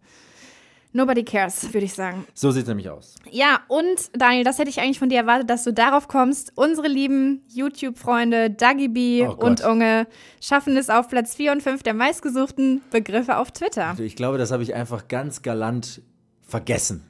Nobody 0.96 1.24
cares, 1.24 1.74
würde 1.74 1.86
ich 1.86 1.92
sagen. 1.92 2.24
So 2.34 2.52
sieht 2.52 2.62
es 2.62 2.68
nämlich 2.68 2.88
aus. 2.88 3.16
Ja, 3.28 3.62
und 3.66 3.98
Daniel, 4.12 4.44
das 4.44 4.60
hätte 4.60 4.70
ich 4.70 4.80
eigentlich 4.80 5.00
von 5.00 5.08
dir 5.08 5.18
erwartet, 5.18 5.50
dass 5.50 5.64
du 5.64 5.72
darauf 5.72 6.06
kommst. 6.06 6.52
Unsere 6.54 6.86
lieben 6.86 7.42
YouTube-Freunde 7.48 8.50
Dagi 8.50 8.86
B 8.86 9.26
oh 9.26 9.32
und 9.32 9.64
Unge 9.64 10.06
schaffen 10.40 10.76
es 10.76 10.90
auf 10.90 11.08
Platz 11.08 11.34
4 11.34 11.50
und 11.50 11.64
5 11.64 11.82
der 11.82 11.94
meistgesuchten 11.94 12.80
Begriffe 12.92 13.38
auf 13.38 13.50
Twitter. 13.50 13.96
Ich 13.98 14.14
glaube, 14.14 14.38
das 14.38 14.52
habe 14.52 14.62
ich 14.62 14.72
einfach 14.72 15.08
ganz 15.08 15.42
galant 15.42 16.00
vergessen. 16.42 17.04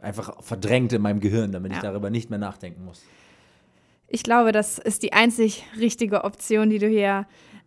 Einfach 0.00 0.40
verdrängt 0.40 0.92
in 0.92 1.02
meinem 1.02 1.18
Gehirn, 1.18 1.50
damit 1.50 1.72
ja. 1.72 1.78
ich 1.78 1.82
darüber 1.82 2.10
nicht 2.10 2.30
mehr 2.30 2.38
nachdenken 2.38 2.84
muss. 2.84 3.02
Ich 4.06 4.22
glaube, 4.22 4.52
das 4.52 4.78
ist 4.78 5.02
die 5.02 5.12
einzig 5.12 5.64
richtige 5.76 6.22
Option, 6.22 6.70
die 6.70 6.78
du 6.78 6.86
hier 6.86 7.26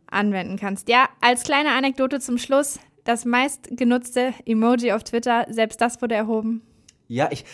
anwenden 0.10 0.58
kannst. 0.58 0.88
Ja, 0.88 1.10
als 1.20 1.44
kleine 1.44 1.72
Anekdote 1.72 2.22
zum 2.22 2.38
Schluss 2.38 2.80
das 3.08 3.26
meistgenutzte 3.26 4.34
Emoji 4.46 4.92
auf 4.92 5.04
Twitter, 5.04 5.46
selbst 5.50 5.80
das 5.80 6.02
wurde 6.02 6.16
erhoben. 6.16 6.62
Ja, 7.08 7.30
ich. 7.32 7.46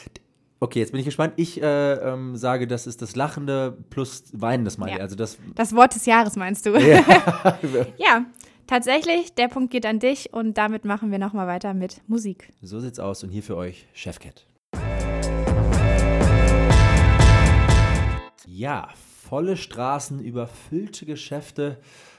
Okay, 0.60 0.80
jetzt 0.80 0.92
bin 0.92 1.00
ich 1.00 1.06
gespannt. 1.06 1.34
Ich 1.36 1.62
äh, 1.62 1.94
ähm, 1.94 2.38
sage, 2.38 2.68
das 2.68 2.88
ist 2.88 3.02
das 3.02 3.16
lachende 3.16 3.78
plus 3.90 4.24
weinende 4.32 4.72
Smiley. 4.72 4.96
Ja. 4.96 5.00
Also 5.00 5.16
das, 5.16 5.38
das 5.56 5.76
Wort 5.76 5.94
des 5.94 6.06
Jahres 6.06 6.38
meinst 6.38 6.66
du? 6.66 6.72
Ja. 6.78 7.04
ja, 7.98 8.26
tatsächlich. 8.66 9.36
Der 9.36 9.50
Punkt 9.50 9.72
geht 9.72 9.86
an 9.86 10.00
dich 10.00 10.34
und 10.34 10.58
damit 10.58 10.86
machen 10.86 11.12
wir 11.12 11.20
nochmal 11.20 11.48
weiter 11.48 11.74
mit 11.74 12.02
Musik. 12.08 12.50
So 12.62 12.80
sieht's 12.80 13.00
aus 13.00 13.24
und 13.24 13.30
hier 13.30 13.44
für 13.44 13.58
euch 13.58 13.86
Chefcat. 13.94 14.48
Ja, 18.48 18.88
volle 19.28 19.58
Straßen, 19.58 20.20
überfüllte 20.20 21.06
Geschäfte. 21.06 21.78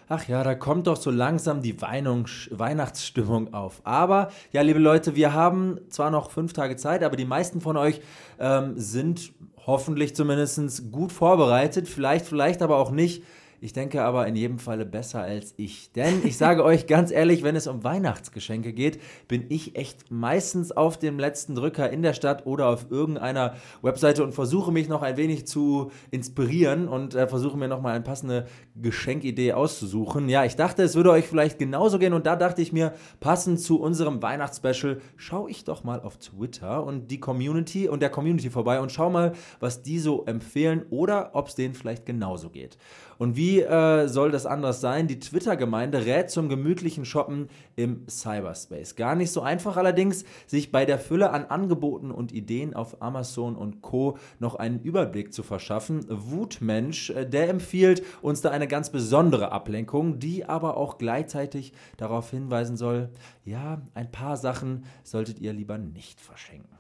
Ach 0.09 0.29
ja, 0.29 0.45
da 0.45 0.55
kommt 0.55 0.87
doch 0.87 0.97
so 0.97 1.11
langsam 1.11 1.63
die 1.63 1.81
Weinung, 1.81 2.27
Weihnachtsstimmung 2.51 3.55
auf. 3.55 3.81
Aber, 3.85 4.31
ja, 4.53 4.61
liebe 4.61 4.79
Leute, 4.79 5.17
wir 5.17 5.33
haben 5.33 5.79
zwar 5.89 6.11
noch 6.11 6.31
fünf 6.31 6.53
Tage 6.53 6.77
Zeit, 6.77 7.03
aber 7.03 7.17
die 7.17 7.25
meisten 7.25 7.61
von 7.63 7.77
euch 7.79 8.01
ähm, 8.39 8.75
sind 8.77 9.33
hoffentlich 9.67 10.15
zumindest 10.15 10.93
gut 10.93 11.11
vorbereitet. 11.11 11.89
Vielleicht, 11.89 12.27
vielleicht 12.27 12.61
aber 12.61 12.77
auch 12.77 12.91
nicht. 12.91 13.23
Ich 13.65 13.73
denke 13.73 14.03
aber 14.03 14.27
in 14.27 14.37
jedem 14.37 14.59
Falle 14.59 14.85
besser 14.85 15.23
als 15.23 15.55
ich. 15.57 15.91
Denn 15.93 16.21
ich 16.23 16.37
sage 16.37 16.63
euch 16.67 16.87
ganz 16.87 17.11
ehrlich, 17.11 17.43
wenn 17.43 17.57
es 17.57 17.67
um 17.67 17.83
Weihnachtsgeschenke 17.83 18.75
geht, 18.75 19.01
bin 19.27 19.47
ich 19.49 19.75
echt 19.75 20.11
meistens 20.11 20.71
auf 20.71 20.99
dem 20.99 21.19
letzten 21.19 21.55
Drücker 21.55 21.89
in 21.89 22.03
der 22.03 22.13
Stadt 22.13 22.45
oder 22.45 22.69
auf 22.69 22.91
irgendeiner 22.91 23.55
Webseite 23.81 24.23
und 24.23 24.35
versuche 24.35 24.71
mich 24.71 24.91
noch 24.91 25.01
ein 25.01 25.17
wenig 25.17 25.47
zu 25.47 25.91
inspirieren 26.11 26.89
und 26.89 27.15
äh, 27.15 27.27
versuche 27.27 27.57
mir 27.57 27.67
nochmal 27.67 27.95
eine 27.95 28.05
passende 28.05 28.45
Geschenkidee 28.77 29.55
auszusuchen. 29.55 30.29
Ja, 30.29 30.45
ich 30.45 30.57
dachte, 30.57 30.83
es 30.83 30.95
würde 30.95 31.13
euch 31.13 31.27
vielleicht 31.27 31.59
genauso 31.59 31.99
gehen 31.99 32.13
und 32.13 32.27
da 32.27 32.37
dachte 32.37 32.61
ich 32.61 32.71
mir, 32.71 32.93
passend 33.21 33.61
zu 33.61 33.81
unserem 33.81 34.21
Weihnachtsspecial, 34.21 35.01
schaue 35.17 35.51
ich 35.51 35.65
doch 35.65 35.85
mal 35.85 36.03
auf 36.03 36.19
Twitter 36.19 36.85
und 36.85 37.11
die 37.11 37.19
Community 37.19 37.89
und 37.89 38.03
der 38.03 38.11
Community 38.11 38.51
vorbei 38.51 38.79
und 38.81 38.93
schau 38.93 39.09
mal, 39.09 39.33
was 39.59 39.81
die 39.81 40.01
so 40.01 40.27
empfehlen 40.27 40.85
oder 40.91 41.31
ob 41.33 41.49
es 41.49 41.55
denen 41.55 41.73
vielleicht 41.73 42.05
genauso 42.05 42.51
geht. 42.51 42.77
Und 43.17 43.37
wie 43.37 43.54
äh, 43.61 44.09
soll 44.09 44.31
das 44.31 44.47
anders 44.47 44.81
sein? 44.81 45.09
Die 45.09 45.19
Twitter-Gemeinde 45.19 46.05
rät 46.07 46.31
zum 46.31 46.49
gemütlichen 46.49 47.05
Shoppen 47.05 47.49
im 47.77 48.07
Cyberspace. 48.09 48.97
Gar 48.97 49.15
nicht 49.17 49.31
so 49.31 49.41
einfach 49.41 49.77
allerdings, 49.77 50.25
sich 50.47 50.73
bei 50.73 50.85
der 50.85 50.99
Fülle 50.99 51.31
an 51.31 51.45
Angeboten 51.47 52.11
und 52.11 52.33
Ideen 52.33 52.75
auf 52.75 53.03
Amazon 53.03 53.57
und 53.57 53.83
Co. 53.83 54.19
noch 54.39 54.55
einen 54.55 54.81
Überblick 54.81 55.33
zu 55.33 55.43
verschaffen. 55.43 56.05
Wutmensch, 56.09 57.11
äh, 57.11 57.27
der 57.27 57.49
empfiehlt 57.49 58.03
uns 58.23 58.41
da 58.41 58.51
eine 58.51 58.69
ganz 58.69 58.91
besondere 58.91 59.53
Ablenkung, 59.53 60.19
die 60.19 60.45
aber 60.45 60.77
auch 60.77 60.99
gleichzeitig 60.99 61.73
darauf 61.97 62.31
hinweisen 62.31 62.77
soll, 62.77 63.11
ja, 63.45 63.83
ein 63.95 64.11
paar 64.11 64.37
Sachen 64.37 64.85
solltet 65.03 65.39
ihr 65.39 65.53
lieber 65.53 65.79
nicht 65.79 66.21
verschenken. 66.21 66.79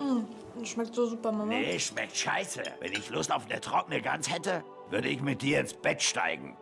Mm, 0.00 0.64
schmeckt 0.64 0.94
so 0.94 1.06
super, 1.06 1.32
Mama. 1.32 1.46
Nee, 1.46 1.78
schmeckt 1.78 2.16
scheiße. 2.16 2.62
Wenn 2.80 2.92
ich 2.92 3.10
Lust 3.10 3.32
auf 3.32 3.46
eine 3.50 3.60
trockene 3.60 4.00
Gans 4.00 4.32
hätte, 4.32 4.62
würde 4.90 5.08
ich 5.08 5.22
mit 5.22 5.42
dir 5.42 5.60
ins 5.60 5.74
Bett 5.74 6.02
steigen. 6.02 6.56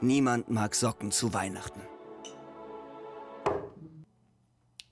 Niemand 0.00 0.50
mag 0.50 0.74
Socken 0.74 1.10
zu 1.10 1.32
Weihnachten. 1.34 1.80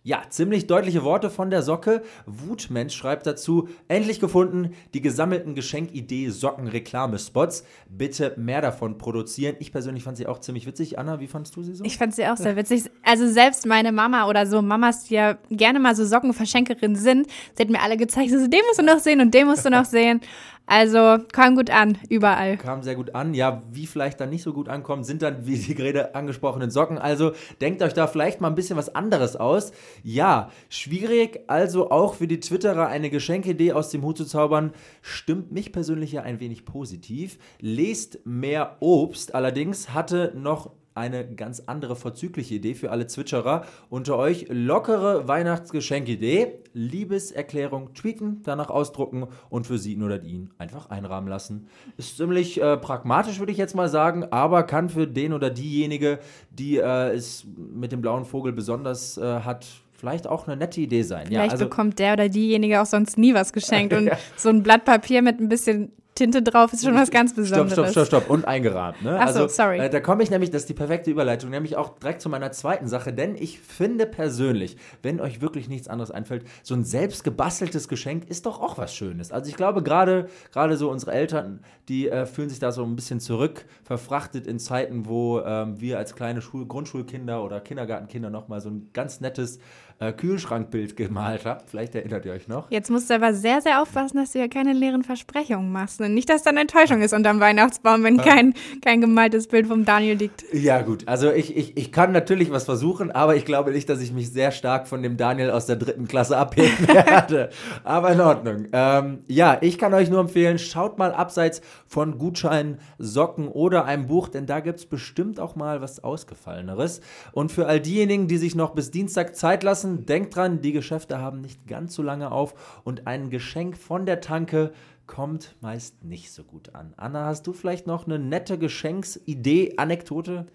Ja, 0.07 0.21
ziemlich 0.29 0.67
deutliche 0.67 1.03
Worte 1.03 1.31
von 1.31 1.49
der 1.49 1.63
Socke. 1.63 2.03
Wutmensch 2.27 2.95
schreibt 2.95 3.27
dazu: 3.27 3.69
Endlich 3.89 4.21
gefunden, 4.21 4.75
die 4.93 5.01
gesammelten 5.01 5.55
Geschenkidee 5.55 6.29
Socken-Reklamespots. 6.29 7.65
Bitte 7.89 8.35
mehr 8.37 8.61
davon 8.61 8.99
produzieren. 8.99 9.57
Ich 9.61 9.73
persönlich 9.73 10.05
fand 10.05 10.19
sie 10.19 10.27
auch 10.27 10.41
ziemlich 10.41 10.67
witzig. 10.67 10.99
Anna, 10.99 11.21
wie 11.21 11.27
fandest 11.27 11.57
du 11.57 11.63
sie 11.63 11.75
so? 11.75 11.85
Ich 11.85 11.97
fand 11.97 12.15
sie 12.15 12.27
auch 12.27 12.37
sehr 12.37 12.55
witzig. 12.55 12.91
Also 13.03 13.27
selbst 13.27 13.65
meine 13.65 13.93
Mama 13.93 14.29
oder 14.29 14.47
so 14.47 14.61
Mamas, 14.61 15.05
die 15.05 15.15
ja 15.15 15.39
gerne 15.51 15.81
mal 15.81 15.97
so 15.97 16.05
Sockenverschenkerinnen 16.05 16.97
sind, 16.97 17.27
sie 17.57 17.63
hat 17.63 17.71
mir 17.71 17.81
alle 17.81 17.97
gezeigt, 17.97 18.31
also 18.31 18.47
den 18.47 18.61
musst 18.67 18.81
du 18.81 18.85
noch 18.85 18.99
sehen 18.99 19.23
und 19.23 19.33
den 19.33 19.47
musst 19.47 19.65
du 19.65 19.71
noch 19.71 19.87
sehen. 19.87 20.21
Also 20.67 21.19
kam 21.33 21.57
gut 21.57 21.69
an, 21.71 21.99
überall. 22.09 22.57
Kam 22.57 22.83
sehr 22.83 22.95
gut 22.95 23.15
an. 23.15 23.35
Ja, 23.35 23.63
wie 23.71 23.87
vielleicht 23.87 24.19
dann 24.21 24.31
nicht 24.31 24.43
so 24.43 24.53
gut 24.55 24.69
ankommt, 24.69 25.05
sind 25.05 25.21
dann, 25.21 25.47
wie 25.47 25.59
die 25.59 25.75
gerade 25.75 26.15
angesprochenen 26.15 26.71
Socken. 26.71 26.97
Also 26.97 27.33
denkt 27.61 27.83
euch 27.83 27.93
da 27.93 28.07
vielleicht 28.07 28.41
mal 28.41 28.49
ein 28.49 28.55
bisschen 28.55 28.79
was 28.79 28.95
anderes 28.95 29.37
aus. 29.37 29.73
Ja, 30.03 30.51
schwierig, 30.71 31.41
also 31.49 31.91
auch 31.91 32.15
für 32.15 32.27
die 32.27 32.41
Twitterer 32.41 32.87
eine 32.87 33.11
Geschenkidee 33.11 33.73
aus 33.73 33.91
dem 33.91 34.03
Hut 34.03 34.17
zu 34.17 34.25
zaubern, 34.25 34.73
stimmt 35.03 35.53
mich 35.53 35.71
persönlich 35.71 36.13
ja 36.13 36.23
ein 36.23 36.41
wenig 36.41 36.65
positiv. 36.65 37.39
Lest 37.61 38.21
mehr 38.25 38.79
Obst 38.81 39.35
allerdings 39.35 39.93
hatte 39.93 40.33
noch 40.35 40.71
eine 40.95 41.27
ganz 41.27 41.61
andere 41.67 41.97
vorzügliche 41.97 42.55
Idee 42.55 42.75
für 42.75 42.91
alle 42.91 43.07
Zwitscherer 43.07 43.65
unter 43.91 44.17
euch. 44.17 44.47
Lockere 44.49 45.27
Weihnachtsgeschenkidee, 45.27 46.61
Liebeserklärung 46.73 47.95
tweeten, 47.95 48.43
danach 48.45 48.71
ausdrucken 48.71 49.27
und 49.51 49.67
für 49.67 49.79
sie 49.79 50.01
oder 50.01 50.23
ihn 50.23 50.51
einfach 50.59 50.91
einrahmen 50.91 51.29
lassen. 51.29 51.69
Ist 51.97 52.17
ziemlich 52.17 52.61
äh, 52.61 52.77
pragmatisch, 52.77 53.39
würde 53.39 53.53
ich 53.53 53.59
jetzt 53.59 53.75
mal 53.75 53.89
sagen, 53.89 54.25
aber 54.31 54.63
kann 54.63 54.89
für 54.89 55.07
den 55.07 55.33
oder 55.33 55.51
diejenige, 55.51 56.21
die 56.51 56.77
äh, 56.77 57.13
es 57.13 57.45
mit 57.57 57.91
dem 57.91 58.01
blauen 58.01 58.25
Vogel 58.25 58.53
besonders 58.53 59.19
äh, 59.19 59.41
hat, 59.41 59.67
vielleicht 59.93 60.27
auch 60.27 60.47
eine 60.47 60.57
nette 60.57 60.81
Idee 60.81 61.03
sein. 61.03 61.27
Vielleicht 61.27 61.47
ja, 61.47 61.53
also, 61.53 61.65
bekommt 61.65 61.99
der 61.99 62.13
oder 62.13 62.29
diejenige 62.29 62.81
auch 62.81 62.87
sonst 62.87 63.19
nie 63.19 63.35
was 63.35 63.53
geschenkt 63.53 63.93
und 63.97 64.11
so 64.37 64.49
ein 64.49 64.63
Blatt 64.63 64.85
Papier 64.85 65.23
mit 65.23 65.41
ein 65.41 65.49
bisschen 65.49 65.93
Tinte 66.15 66.43
drauf 66.43 66.73
ist 66.73 66.85
schon 66.85 66.95
was 66.95 67.11
ganz 67.11 67.35
Besonderes. 67.35 67.73
Stopp, 67.73 67.89
stopp, 67.89 68.07
stopp, 68.07 68.23
stopp. 68.23 68.31
Und 68.31 68.47
eingerahmt. 68.47 69.03
Ne? 69.03 69.19
Ach 69.19 69.31
so, 69.31 69.43
also, 69.43 69.49
sorry. 69.49 69.79
Äh, 69.79 69.91
da 69.91 69.99
komme 69.99 70.23
ich 70.23 70.31
nämlich, 70.31 70.51
das 70.51 70.63
ist 70.63 70.69
die 70.69 70.75
perfekte 70.75 71.11
Überleitung, 71.11 71.51
nämlich 71.51 71.77
auch 71.77 71.99
direkt 71.99 72.21
zu 72.21 72.29
meiner 72.29 72.53
zweiten 72.53 72.87
Sache, 72.87 73.13
denn 73.13 73.35
ich 73.35 73.59
finde 73.59 74.07
persönlich, 74.07 74.77
wenn 75.03 75.21
euch 75.21 75.41
wirklich 75.41 75.69
nichts 75.69 75.89
anderes 75.89 76.13
einfällt, 76.13 76.45
so 76.63 76.75
ein 76.75 76.85
selbst 76.85 77.25
gebasteltes 77.25 77.89
Geschenk 77.89 78.31
ist 78.31 78.47
doch 78.47 78.61
auch 78.61 78.79
was 78.79 78.95
Schönes. 78.95 79.33
Also 79.33 79.51
ich 79.51 79.57
glaube, 79.57 79.83
gerade 79.83 80.29
so 80.77 80.89
unsere 80.91 81.13
Eltern, 81.13 81.61
die 81.89 82.09
äh, 82.09 82.27
fühlen 82.27 82.49
sich 82.49 82.61
da 82.61 82.71
so 82.71 82.85
ein 82.85 82.95
bisschen 82.95 83.19
zurück, 83.19 83.65
verfrachtet 83.83 84.47
in 84.47 84.61
Zeiten, 84.61 85.07
wo 85.07 85.41
ähm, 85.41 85.81
wir 85.81 85.99
als 85.99 86.15
kleine 86.15 86.43
Schul 86.43 86.67
Grundschulkinder 86.67 87.43
oder 87.43 87.61
Kindergartenkinder 87.61 88.31
nochmal 88.31 88.61
so 88.61 88.71
ein 88.71 88.91
ganz 88.93 89.21
nettes 89.21 89.59
äh, 89.99 90.13
Kühlschrankbild 90.13 90.97
gemalt 90.97 91.45
habt. 91.45 91.71
Vielleicht 91.71 91.95
erinnert 91.95 92.25
ihr 92.25 92.33
euch 92.33 92.49
noch. 92.49 92.71
Jetzt 92.71 92.91
musst 92.91 93.11
du 93.11 93.15
aber 93.15 93.35
sehr, 93.35 93.61
sehr 93.61 93.81
aufpassen, 93.81 94.17
dass 94.17 94.33
du 94.33 94.39
ja 94.39 94.49
keine 94.49 94.73
leeren 94.73 95.05
Versprechungen 95.05 95.71
machst. 95.71 96.01
Und 96.01 96.15
nicht, 96.15 96.29
dass 96.29 96.43
dann 96.43 96.57
Enttäuschung 96.57 97.03
ist 97.03 97.13
unterm 97.13 97.41
Weihnachtsbaum, 97.41 98.03
wenn 98.03 98.17
kein, 98.19 98.55
kein 98.85 99.01
gemaltes 99.01 99.49
Bild 99.49 99.67
vom 99.67 99.85
Daniel 99.85 100.17
liegt. 100.17 100.45
Ja, 100.53 100.83
gut. 100.83 101.07
Also 101.07 101.31
ich, 101.31 101.57
ich, 101.57 101.77
ich 101.77 101.93
kann 101.93 102.13
natürlich 102.13 102.51
was 102.51 102.65
versuchen, 102.65 103.11
aber 103.11 103.37
ich 103.37 103.45
glaube 103.45 103.71
nicht, 103.71 103.89
dass 103.89 104.01
ich 104.01 104.13
mich 104.13 104.31
sehr 104.31 104.51
stark 104.51 104.89
von 104.89 105.03
dem 105.03 105.17
Daniel 105.17 105.51
aus 105.51 105.67
der 105.67 105.77
dritten 105.77 106.09
Klasse 106.09 106.37
abheben 106.37 106.89
werde. 106.89 107.51
aber 107.85 108.11
in 108.13 108.21
Ordnung. 108.21 108.67
Ähm, 108.73 109.21
ja, 109.29 109.59
ich 109.61 109.79
kann 109.79 109.95
euch 109.95 110.11
nur 110.11 110.21
empfehlen, 110.21 110.59
schaut 110.59 110.99
mal 110.99 111.13
abseits 111.13 111.61
von 111.87 112.19
Gutscheinen, 112.19 112.79
Socken 112.99 113.49
oder 113.49 113.85
einem 113.85 114.07
Buch, 114.07 114.29
denn 114.29 114.47
da 114.47 114.61
gibt 114.61 114.79
es 114.81 114.87
bestimmt 114.87 115.39
auch 115.39 115.57
mal 115.57 115.81
was 115.81 116.03
Ausgefalleneres. 116.03 117.01
Und 117.33 117.53
für 117.53 117.67
all 117.67 117.81
diejenigen, 117.81 118.29
die 118.29 118.39
sich 118.39 118.55
noch 118.55 118.75
bis 118.75 118.91
Dienstag 118.91 119.37
Zeit 119.37 119.63
lassen, 119.63 119.84
lassen. 119.85 120.07
Denkt 120.07 120.37
dran, 120.37 120.61
die 120.61 120.73
Geschäfte 120.73 121.19
haben 121.19 121.41
nicht 121.41 121.67
ganz 121.67 121.95
so 121.95 122.03
lange 122.03 122.33
auf 122.33 122.81
und 122.85 123.07
ein 123.07 123.31
Geschenk 123.31 123.77
von 123.77 124.07
der 124.07 124.21
Tanke 124.21 124.73
kommt 125.07 125.55
meist 125.61 126.03
nicht 126.03 126.33
so 126.33 126.43
gut 126.45 126.75
an. 126.75 126.95
Anna, 126.97 127.27
hast 127.27 127.47
du 127.47 127.53
vielleicht 127.53 127.87
noch 127.87 128.07
eine 128.07 128.19
nette 128.19 128.59
Geschenksidee, 128.59 129.75
Anekdote? 129.77 130.47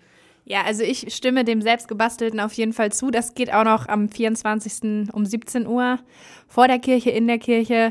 Ja, 0.45 0.63
also 0.63 0.81
ich 0.81 1.13
stimme 1.13 1.43
dem 1.43 1.61
selbstgebastelten 1.61 2.39
auf 2.39 2.53
jeden 2.53 2.73
Fall 2.73 2.91
zu. 2.91 3.11
Das 3.11 3.35
geht 3.35 3.53
auch 3.53 3.63
noch 3.63 3.87
am 3.87 4.09
24. 4.09 5.13
um 5.13 5.25
17 5.25 5.67
Uhr 5.67 5.99
vor 6.47 6.67
der 6.67 6.79
Kirche, 6.79 7.11
in 7.11 7.27
der 7.27 7.37
Kirche. 7.37 7.89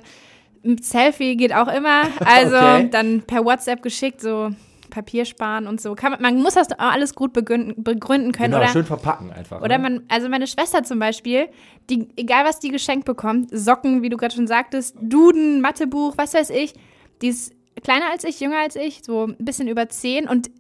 Selfie 0.80 1.36
geht 1.36 1.54
auch 1.54 1.68
immer. 1.68 2.02
Also 2.24 2.56
okay. 2.56 2.88
dann 2.90 3.22
per 3.22 3.44
WhatsApp 3.44 3.80
geschickt, 3.82 4.20
so 4.20 4.50
Papier 4.90 5.24
sparen 5.24 5.66
und 5.66 5.80
so. 5.80 5.94
Man, 6.00 6.20
man, 6.20 6.42
muss 6.42 6.54
das 6.54 6.70
alles 6.72 7.14
gut 7.14 7.32
begründen, 7.32 7.82
begründen 7.82 8.32
können. 8.32 8.52
Genau, 8.52 8.62
oder, 8.62 8.72
schön 8.72 8.84
verpacken 8.84 9.32
einfach. 9.32 9.60
Oder 9.60 9.78
ne? 9.78 9.82
man, 9.82 10.02
also 10.08 10.28
meine 10.28 10.46
Schwester 10.46 10.82
zum 10.82 10.98
Beispiel, 10.98 11.48
die, 11.90 12.08
egal 12.16 12.44
was 12.44 12.58
die 12.60 12.70
geschenkt 12.70 13.04
bekommt, 13.04 13.48
Socken, 13.52 14.02
wie 14.02 14.08
du 14.08 14.16
gerade 14.16 14.34
schon 14.34 14.46
sagtest, 14.46 14.96
Duden, 15.00 15.60
Mathebuch, 15.60 16.14
was 16.16 16.34
weiß 16.34 16.50
ich, 16.50 16.74
die 17.22 17.28
ist 17.28 17.52
kleiner 17.82 18.10
als 18.10 18.24
ich, 18.24 18.40
jünger 18.40 18.58
als 18.58 18.76
ich, 18.76 19.02
so 19.04 19.26
ein 19.26 19.36
bisschen 19.38 19.68
über 19.68 19.88
zehn 19.88 20.28
und 20.28 20.50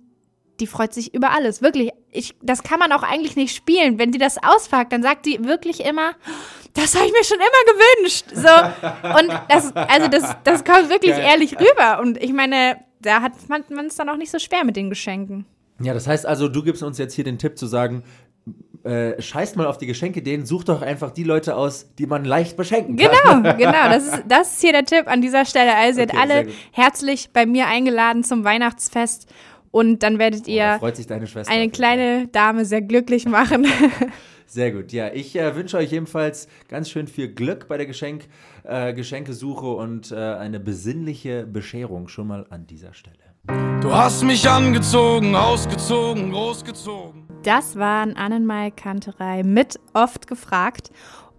die 0.60 0.66
freut 0.66 0.92
sich 0.92 1.14
über 1.14 1.30
alles. 1.30 1.62
Wirklich. 1.62 1.90
Ich, 2.10 2.34
das 2.42 2.62
kann 2.62 2.78
man 2.78 2.92
auch 2.92 3.02
eigentlich 3.02 3.36
nicht 3.36 3.54
spielen. 3.54 3.98
Wenn 3.98 4.10
die 4.10 4.18
das 4.18 4.38
auspackt, 4.42 4.92
dann 4.92 5.02
sagt 5.02 5.26
die 5.26 5.44
wirklich 5.44 5.84
immer, 5.84 6.12
das 6.74 6.94
habe 6.96 7.06
ich 7.06 7.12
mir 7.12 7.24
schon 7.24 7.38
immer 7.38 7.72
gewünscht. 7.72 8.26
So. 8.34 9.18
Und 9.20 9.40
das, 9.48 9.74
also 9.76 10.08
das, 10.08 10.36
das 10.44 10.64
kommt 10.64 10.90
wirklich 10.90 11.12
ehrlich 11.16 11.56
rüber. 11.58 12.00
Und 12.00 12.22
ich 12.22 12.32
meine, 12.32 12.78
da 13.00 13.22
hat 13.22 13.32
man 13.48 13.86
es 13.86 13.96
dann 13.96 14.08
auch 14.08 14.16
nicht 14.16 14.30
so 14.30 14.38
schwer 14.38 14.64
mit 14.64 14.76
den 14.76 14.90
Geschenken. 14.90 15.46
Ja, 15.80 15.94
das 15.94 16.06
heißt 16.06 16.26
also, 16.26 16.48
du 16.48 16.62
gibst 16.62 16.82
uns 16.82 16.98
jetzt 16.98 17.14
hier 17.14 17.24
den 17.24 17.38
Tipp 17.38 17.56
zu 17.56 17.66
sagen, 17.66 18.02
äh, 18.84 19.20
scheißt 19.20 19.56
mal 19.56 19.66
auf 19.66 19.78
die 19.78 19.86
Geschenke, 19.86 20.22
denen 20.22 20.46
sucht 20.46 20.68
doch 20.68 20.82
einfach 20.82 21.10
die 21.10 21.24
Leute 21.24 21.56
aus, 21.56 21.94
die 21.98 22.06
man 22.06 22.24
leicht 22.24 22.56
beschenken 22.56 22.96
kann. 22.96 23.42
Genau, 23.42 23.56
genau. 23.58 23.88
Das 23.88 24.04
ist, 24.04 24.22
das 24.26 24.52
ist 24.54 24.60
hier 24.60 24.72
der 24.72 24.84
Tipp 24.84 25.06
an 25.06 25.20
dieser 25.20 25.44
Stelle. 25.44 25.76
Also, 25.76 26.02
okay, 26.02 26.10
ihr 26.12 26.18
seid 26.18 26.30
alle 26.30 26.52
herzlich 26.72 27.30
bei 27.32 27.46
mir 27.46 27.66
eingeladen 27.66 28.24
zum 28.24 28.44
Weihnachtsfest 28.44 29.26
und 29.70 30.02
dann 30.02 30.18
werdet 30.18 30.48
ihr 30.48 30.78
oh, 30.80 30.90
eine 31.46 31.70
kleine 31.70 32.28
Dame 32.28 32.64
sehr 32.64 32.82
glücklich 32.82 33.26
machen. 33.26 33.66
Sehr 34.48 34.72
gut. 34.72 34.92
Ja, 34.92 35.12
ich 35.12 35.36
äh, 35.36 35.54
wünsche 35.54 35.76
euch 35.76 35.92
ebenfalls 35.92 36.48
ganz 36.68 36.88
schön 36.88 37.06
viel 37.06 37.28
Glück 37.28 37.68
bei 37.68 37.76
der 37.76 37.84
Geschenk, 37.84 38.28
äh, 38.64 38.94
Geschenkesuche 38.94 39.66
und 39.66 40.10
äh, 40.10 40.16
eine 40.16 40.58
besinnliche 40.58 41.46
Bescherung 41.46 42.08
schon 42.08 42.28
mal 42.28 42.46
an 42.48 42.66
dieser 42.66 42.94
Stelle. 42.94 43.18
Du 43.82 43.92
hast 43.92 44.24
mich 44.24 44.48
angezogen, 44.48 45.36
ausgezogen, 45.36 46.32
großgezogen. 46.32 47.28
Das 47.42 47.76
waren 47.76 48.16
Annenmai 48.16 48.70
Kanterei 48.70 49.42
mit 49.42 49.78
oft 49.92 50.26
gefragt. 50.26 50.90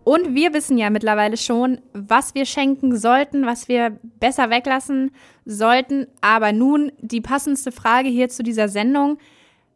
Und 0.03 0.35
wir 0.35 0.53
wissen 0.53 0.77
ja 0.77 0.91
mittlerweile 0.91 1.37
schon, 1.37 1.81
was 1.93 2.35
wir 2.35 2.45
schenken 2.45 2.95
sollten, 2.95 3.45
was 3.45 3.67
wir 3.67 3.97
besser 4.19 4.51
weglassen 4.51 5.11
sollten. 5.45 6.05
Aber 6.21 6.51
nun 6.51 6.91
die 6.99 7.21
passendste 7.21 7.71
Frage 7.71 8.09
hier 8.09 8.29
zu 8.29 8.43
dieser 8.43 8.69
Sendung. 8.69 9.17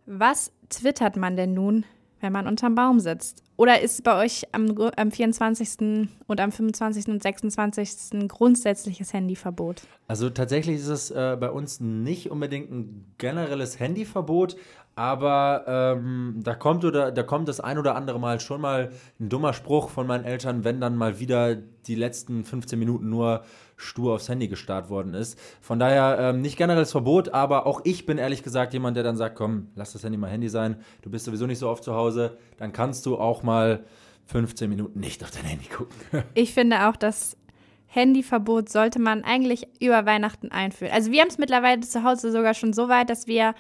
Was 0.06 0.52
twittert 0.70 1.18
man 1.18 1.36
denn 1.36 1.54
nun, 1.54 1.86
wenn 2.24 2.34
man 2.34 2.48
unterm 2.48 2.74
Baum 2.74 3.00
sitzt? 3.00 3.44
Oder 3.56 3.82
ist 3.82 4.04
bei 4.04 4.24
euch 4.24 4.44
am, 4.52 4.76
am 4.96 5.12
24. 5.12 6.08
und 6.26 6.42
am 6.42 6.52
25. 6.52 7.10
und 7.10 7.22
26. 7.22 8.28
grundsätzliches 8.28 9.14
Handyverbot? 9.14 9.84
Also 10.08 10.30
tatsächlich 10.32 10.78
ist 10.78 10.88
es 10.88 11.12
äh, 11.12 11.38
bei 11.40 11.52
uns 11.52 11.80
nicht 11.80 12.32
unbedingt 12.32 12.72
ein 12.72 13.14
generelles 13.20 13.80
Handyverbot, 13.80 14.56
aber 14.96 15.66
ähm, 15.68 16.40
da, 16.44 16.56
kommt 16.56 16.86
oder, 16.86 17.12
da 17.12 17.24
kommt 17.24 17.48
das 17.48 17.60
ein 17.60 17.78
oder 17.78 17.96
andere 17.96 18.20
Mal 18.20 18.40
schon 18.40 18.62
mal 18.62 18.92
ein 19.20 19.30
dummer 19.30 19.54
Spruch 19.54 19.90
von 19.90 20.06
meinen 20.06 20.24
Eltern, 20.24 20.64
wenn 20.64 20.80
dann 20.80 20.96
mal 20.96 21.20
wieder 21.20 21.56
die 21.56 21.96
letzten 21.96 22.44
15 22.44 22.78
Minuten 22.78 23.10
nur 23.10 23.44
stur 23.78 24.16
aufs 24.16 24.30
Handy 24.30 24.48
gestarrt 24.48 24.90
worden 24.90 25.14
ist. 25.14 25.40
Von 25.62 25.80
daher 25.80 26.18
ähm, 26.20 26.42
nicht 26.42 26.58
generelles 26.58 26.92
Verbot, 26.92 27.30
aber 27.30 27.66
auch 27.66 27.82
ich 27.84 28.06
bin 28.06 28.18
ehrlich 28.18 28.44
gesagt 28.44 28.74
jemand, 28.74 28.98
der 28.98 29.04
dann 29.04 29.18
sagt, 29.18 29.36
komm, 29.36 29.70
lass 29.76 29.94
das 29.94 30.04
Handy 30.04 30.18
mal 30.18 30.30
Handy 30.30 30.50
sein, 30.50 30.78
du 31.02 31.10
bist 31.10 31.26
sowieso 31.26 31.48
nicht 31.48 31.60
so 31.60 31.70
oft 31.70 31.84
zu 31.84 31.94
Hause, 31.94 32.38
dann 32.58 32.72
kannst 32.72 33.06
du 33.06 33.18
auch 33.18 33.44
mal 33.44 33.84
15 34.26 34.70
Minuten 34.70 35.00
nicht 35.00 35.24
auf 35.24 35.32
dein 35.32 35.46
Handy 35.46 35.66
gucken. 35.66 35.96
Ich 36.34 36.54
finde 36.54 36.88
auch, 36.88 36.96
das 36.96 37.38
Handyverbot 37.88 38.70
sollte 38.70 39.00
man 39.00 39.24
eigentlich 39.24 39.68
über 39.80 40.06
Weihnachten 40.06 40.52
einführen. 40.52 40.94
Also 40.94 41.12
wir 41.12 41.22
haben 41.22 41.28
es 41.28 41.38
mittlerweile 41.38 41.82
zu 41.82 42.04
Hause 42.04 42.32
sogar 42.32 42.54
schon 42.54 42.74
so 42.74 42.90
weit, 42.90 43.10
dass 43.10 43.28
wir 43.28 43.54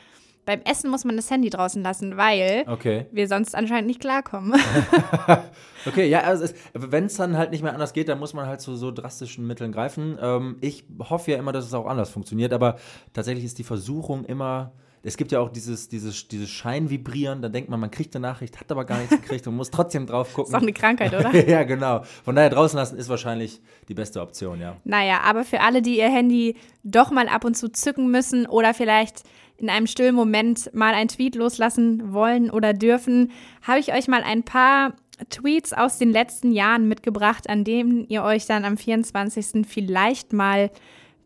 beim 0.45 0.61
Essen 0.61 0.89
muss 0.89 1.05
man 1.05 1.15
das 1.15 1.29
Handy 1.31 1.49
draußen 1.49 1.81
lassen, 1.81 2.17
weil 2.17 2.65
Okay. 2.67 3.05
wir 3.11 3.27
sonst 3.27 3.55
anscheinend 3.55 3.87
nicht 3.87 3.99
klarkommen. 3.99 4.59
Okay, 5.85 6.07
ja, 6.07 6.21
also 6.21 6.45
wenn 6.73 7.07
es 7.07 7.15
dann 7.15 7.37
halt 7.37 7.51
nicht 7.51 7.61
mehr 7.61 7.73
anders 7.73 7.91
geht, 7.91 8.07
dann 8.07 8.17
muss 8.17 8.33
man 8.33 8.45
halt 8.47 8.61
zu 8.61 8.75
so 8.77 8.89
drastischen 8.91 9.45
Mitteln 9.45 9.73
greifen. 9.73 10.17
Ähm, 10.21 10.55
ich 10.61 10.85
hoffe 11.09 11.31
ja 11.31 11.37
immer, 11.37 11.51
dass 11.51 11.65
es 11.65 11.73
auch 11.73 11.87
anders 11.87 12.09
funktioniert, 12.09 12.53
aber 12.53 12.77
tatsächlich 13.11 13.43
ist 13.43 13.57
die 13.59 13.65
Versuchung 13.65 14.23
immer. 14.23 14.71
Es 15.05 15.17
gibt 15.17 15.33
ja 15.33 15.41
auch 15.41 15.49
dieses, 15.49 15.89
dieses, 15.89 16.29
dieses 16.29 16.49
Scheinvibrieren, 16.49 17.41
da 17.41 17.49
denkt 17.49 17.69
man, 17.69 17.81
man 17.81 17.91
kriegt 17.91 18.15
eine 18.15 18.25
Nachricht, 18.25 18.61
hat 18.61 18.71
aber 18.71 18.85
gar 18.85 18.97
nichts 18.99 19.11
gekriegt 19.19 19.45
und 19.45 19.57
muss 19.57 19.69
trotzdem 19.71 20.05
drauf 20.07 20.33
gucken. 20.33 20.53
ist 20.53 20.57
auch 20.57 20.61
eine 20.61 20.71
Krankheit, 20.71 21.13
oder? 21.19 21.35
ja, 21.49 21.63
genau. 21.63 22.03
Von 22.23 22.35
daher 22.37 22.49
draußen 22.49 22.77
lassen 22.79 22.97
ist 22.97 23.09
wahrscheinlich 23.09 23.61
die 23.89 23.93
beste 23.93 24.21
Option, 24.21 24.61
ja. 24.61 24.77
Naja, 24.85 25.19
aber 25.25 25.43
für 25.43 25.59
alle, 25.59 25.81
die 25.81 25.97
ihr 25.97 26.09
Handy 26.09 26.55
doch 26.83 27.11
mal 27.11 27.27
ab 27.27 27.43
und 27.43 27.57
zu 27.57 27.69
zücken 27.69 28.09
müssen 28.09 28.45
oder 28.45 28.73
vielleicht 28.73 29.23
in 29.63 29.69
einem 29.69 29.87
stillen 29.87 30.13
Moment 30.13 30.69
mal 30.73 30.93
einen 30.93 31.07
Tweet 31.07 31.35
loslassen 31.35 32.13
wollen 32.13 32.51
oder 32.51 32.73
dürfen, 32.73 33.31
habe 33.61 33.79
ich 33.79 33.93
euch 33.93 34.07
mal 34.07 34.21
ein 34.21 34.43
paar 34.43 34.93
Tweets 35.29 35.71
aus 35.73 35.97
den 35.97 36.11
letzten 36.11 36.51
Jahren 36.51 36.87
mitgebracht, 36.87 37.49
an 37.49 37.63
denen 37.63 38.05
ihr 38.09 38.23
euch 38.23 38.45
dann 38.45 38.65
am 38.65 38.77
24. 38.77 39.65
vielleicht 39.65 40.33
mal 40.33 40.69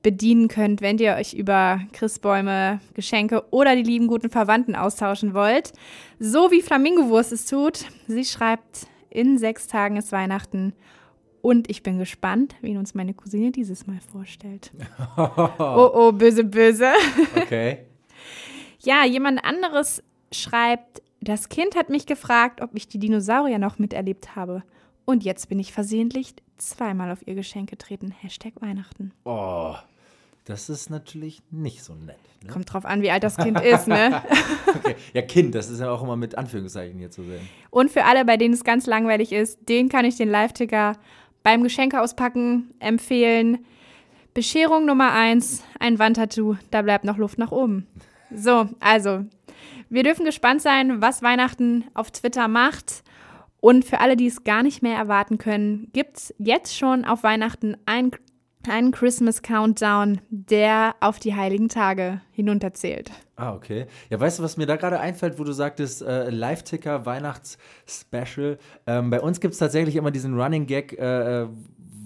bedienen 0.04 0.48
könnt, 0.50 0.82
wenn 0.82 1.00
ihr 1.00 1.16
euch 1.16 1.34
über 1.34 1.82
Christbäume, 1.94 2.80
Geschenke 2.94 3.44
oder 3.50 3.76
die 3.76 3.84
lieben 3.84 4.08
guten 4.08 4.30
Verwandten 4.30 4.76
austauschen 4.76 5.34
wollt. 5.34 5.74
So 6.20 6.52
wie 6.52 6.62
Flamingowurst 6.62 7.32
es 7.32 7.48
tut. 7.48 7.86
Sie 8.08 8.24
schreibt, 8.24 8.88
in 9.10 9.40
sechs 9.40 9.68
Tagen 9.68 9.98
ist 9.98 10.12
Weihnachten 10.12 10.74
und 11.42 11.70
ich 11.72 11.82
bin 11.82 11.98
gespannt, 11.98 12.56
wen 12.62 12.78
uns 12.78 12.94
meine 12.94 13.16
Cousine 13.16 13.52
dieses 13.52 13.88
Mal 13.88 14.00
vorstellt. 14.12 14.72
oh, 15.18 15.92
oh, 15.94 16.12
böse, 16.12 16.44
böse. 16.44 16.92
Okay. 17.36 17.80
Ja, 18.80 19.06
jemand 19.06 19.44
anderes 19.44 20.04
schreibt, 20.32 21.02
das 21.22 21.50
Kind 21.50 21.76
hat 21.76 21.90
mich 21.90 22.06
gefragt, 22.06 22.62
ob 22.62 22.72
ich 22.74 22.88
die 22.88 23.00
Dinosaurier 23.00 23.60
noch 23.60 23.80
miterlebt 23.80 24.36
habe. 24.36 24.64
Und 25.06 25.24
jetzt 25.24 25.50
bin 25.50 25.60
ich 25.60 25.74
versehentlich 25.74 26.36
zweimal 26.58 27.12
auf 27.12 27.26
ihr 27.26 27.36
Geschenk 27.36 27.70
getreten. 27.70 28.12
Hashtag 28.12 28.54
Weihnachten. 28.62 29.12
Oh, 29.24 29.76
das 30.46 30.70
ist 30.70 30.90
natürlich 30.90 31.42
nicht 31.52 31.84
so 31.84 31.94
nett. 31.94 32.18
Ne? 32.44 32.50
Kommt 32.50 32.72
drauf 32.72 32.86
an, 32.86 33.02
wie 33.02 33.12
alt 33.12 33.24
das 33.24 33.38
Kind 33.38 33.60
ist, 33.62 33.88
ne? 33.88 34.22
Okay. 34.68 34.96
Ja, 35.14 35.22
Kind, 35.22 35.56
das 35.56 35.70
ist 35.70 35.80
ja 35.80 35.90
auch 35.90 36.04
immer 36.04 36.16
mit 36.16 36.38
Anführungszeichen 36.38 37.00
hier 37.00 37.10
zu 37.10 37.24
sehen. 37.24 37.48
Und 37.70 37.90
für 37.90 38.04
alle, 38.04 38.26
bei 38.26 38.38
denen 38.38 38.54
es 38.54 38.64
ganz 38.64 38.86
langweilig 38.86 39.32
ist, 39.32 39.68
den 39.70 39.90
kann 39.90 40.06
ich 40.06 40.18
den 40.18 40.30
Live-Ticker 40.30 40.94
beim 41.42 41.64
Geschenke 41.64 42.02
auspacken 42.02 42.74
empfehlen. 42.80 43.66
Bescherung 44.34 44.86
Nummer 44.86 45.14
eins, 45.14 45.64
ein 45.80 46.00
Wandtattoo, 46.00 46.58
da 46.70 46.82
bleibt 46.82 47.06
noch 47.06 47.18
Luft 47.18 47.40
nach 47.40 47.52
oben. 47.52 47.88
So, 48.34 48.68
also, 48.80 49.26
wir 49.90 50.04
dürfen 50.04 50.26
gespannt 50.26 50.62
sein, 50.62 51.02
was 51.02 51.22
Weihnachten 51.22 51.86
auf 51.94 52.12
Twitter 52.12 52.48
macht. 52.48 53.04
Und 53.60 53.86
für 53.86 54.00
alle, 54.00 54.16
die 54.16 54.28
es 54.28 54.44
gar 54.44 54.64
nicht 54.64 54.84
mehr 54.84 54.98
erwarten 54.98 55.38
können, 55.38 55.90
gibt 55.94 56.18
es 56.18 56.36
jetzt 56.38 56.78
schon 56.78 57.06
auf 57.06 57.24
Weihnachten 57.24 57.76
ein, 57.86 58.12
einen 58.70 58.92
Christmas 58.92 59.42
Countdown, 59.42 60.22
der 60.30 60.96
auf 61.00 61.20
die 61.20 61.36
heiligen 61.36 61.70
Tage 61.70 62.22
hinunterzählt. 62.32 63.12
Ah, 63.36 63.54
okay. 63.54 63.88
Ja, 64.10 64.20
weißt 64.20 64.40
du, 64.40 64.44
was 64.44 64.58
mir 64.58 64.68
da 64.68 64.76
gerade 64.76 65.00
einfällt, 65.00 65.40
wo 65.40 65.44
du 65.44 65.54
sagtest, 65.54 66.02
äh, 66.02 66.30
Live-Ticker, 66.30 67.06
Weihnachts-Special. 67.06 68.58
Ähm, 68.86 69.10
bei 69.10 69.22
uns 69.22 69.40
gibt 69.40 69.54
es 69.54 69.60
tatsächlich 69.60 69.96
immer 69.96 70.12
diesen 70.12 70.40
Running 70.40 70.68
Gag, 70.68 70.94
äh, 70.94 71.44
äh, 71.44 71.48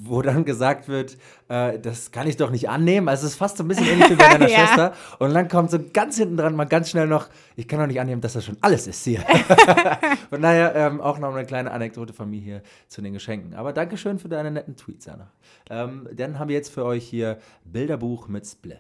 wo 0.04 0.22
dann 0.22 0.46
gesagt 0.46 0.88
wird, 0.88 1.18
äh, 1.48 1.78
das 1.80 2.12
kann 2.12 2.28
ich 2.28 2.38
doch 2.38 2.50
nicht 2.50 2.70
annehmen. 2.70 3.08
Also 3.08 3.26
es 3.28 3.34
ist 3.34 3.38
fast 3.38 3.58
so 3.58 3.64
ein 3.64 3.68
bisschen 3.68 3.86
ähnlich 3.88 4.10
wie 4.10 4.16
bei 4.16 4.30
deiner 4.32 4.50
Ja. 4.50 4.58
Schwester. 4.58 4.94
Und 5.20 5.34
dann 5.34 5.48
kommt 5.48 5.70
so 5.72 5.80
ganz 5.94 6.18
hinten 6.18 6.38
dran 6.38 6.56
mal 6.56 6.66
ganz 6.66 6.90
schnell 6.90 7.08
noch, 7.08 7.30
ich 7.56 7.68
kann 7.68 7.80
doch 7.80 7.88
nicht 7.88 8.00
annehmen, 8.00 8.22
dass 8.22 8.34
das 8.34 8.46
schon 8.46 8.58
alles 8.62 8.88
ist 8.88 9.04
hier. 9.04 9.20
Von 10.30 10.42
daher 10.42 10.76
ähm, 10.76 11.02
auch 11.02 11.20
noch 11.20 11.34
eine 11.34 11.46
kleine 11.46 11.72
Anekdote 11.72 12.14
von 12.14 12.30
mir 12.30 12.42
hier 12.42 12.62
zu 12.88 13.02
den 13.02 13.14
Geschenken. 13.14 13.54
Aber 13.54 13.74
Dankeschön 13.74 14.18
für 14.20 14.30
deine 14.30 14.52
netten 14.52 14.76
Tweets, 14.76 15.08
Anna. 15.08 15.32
Ähm, 15.70 16.08
dann 16.14 16.40
haben 16.40 16.50
wir 16.50 16.56
jetzt 16.56 16.74
für 16.74 16.86
euch 16.86 17.06
hier 17.08 17.38
Bilderbuch 17.66 18.28
mit 18.28 18.46
Spliff. 18.48 18.80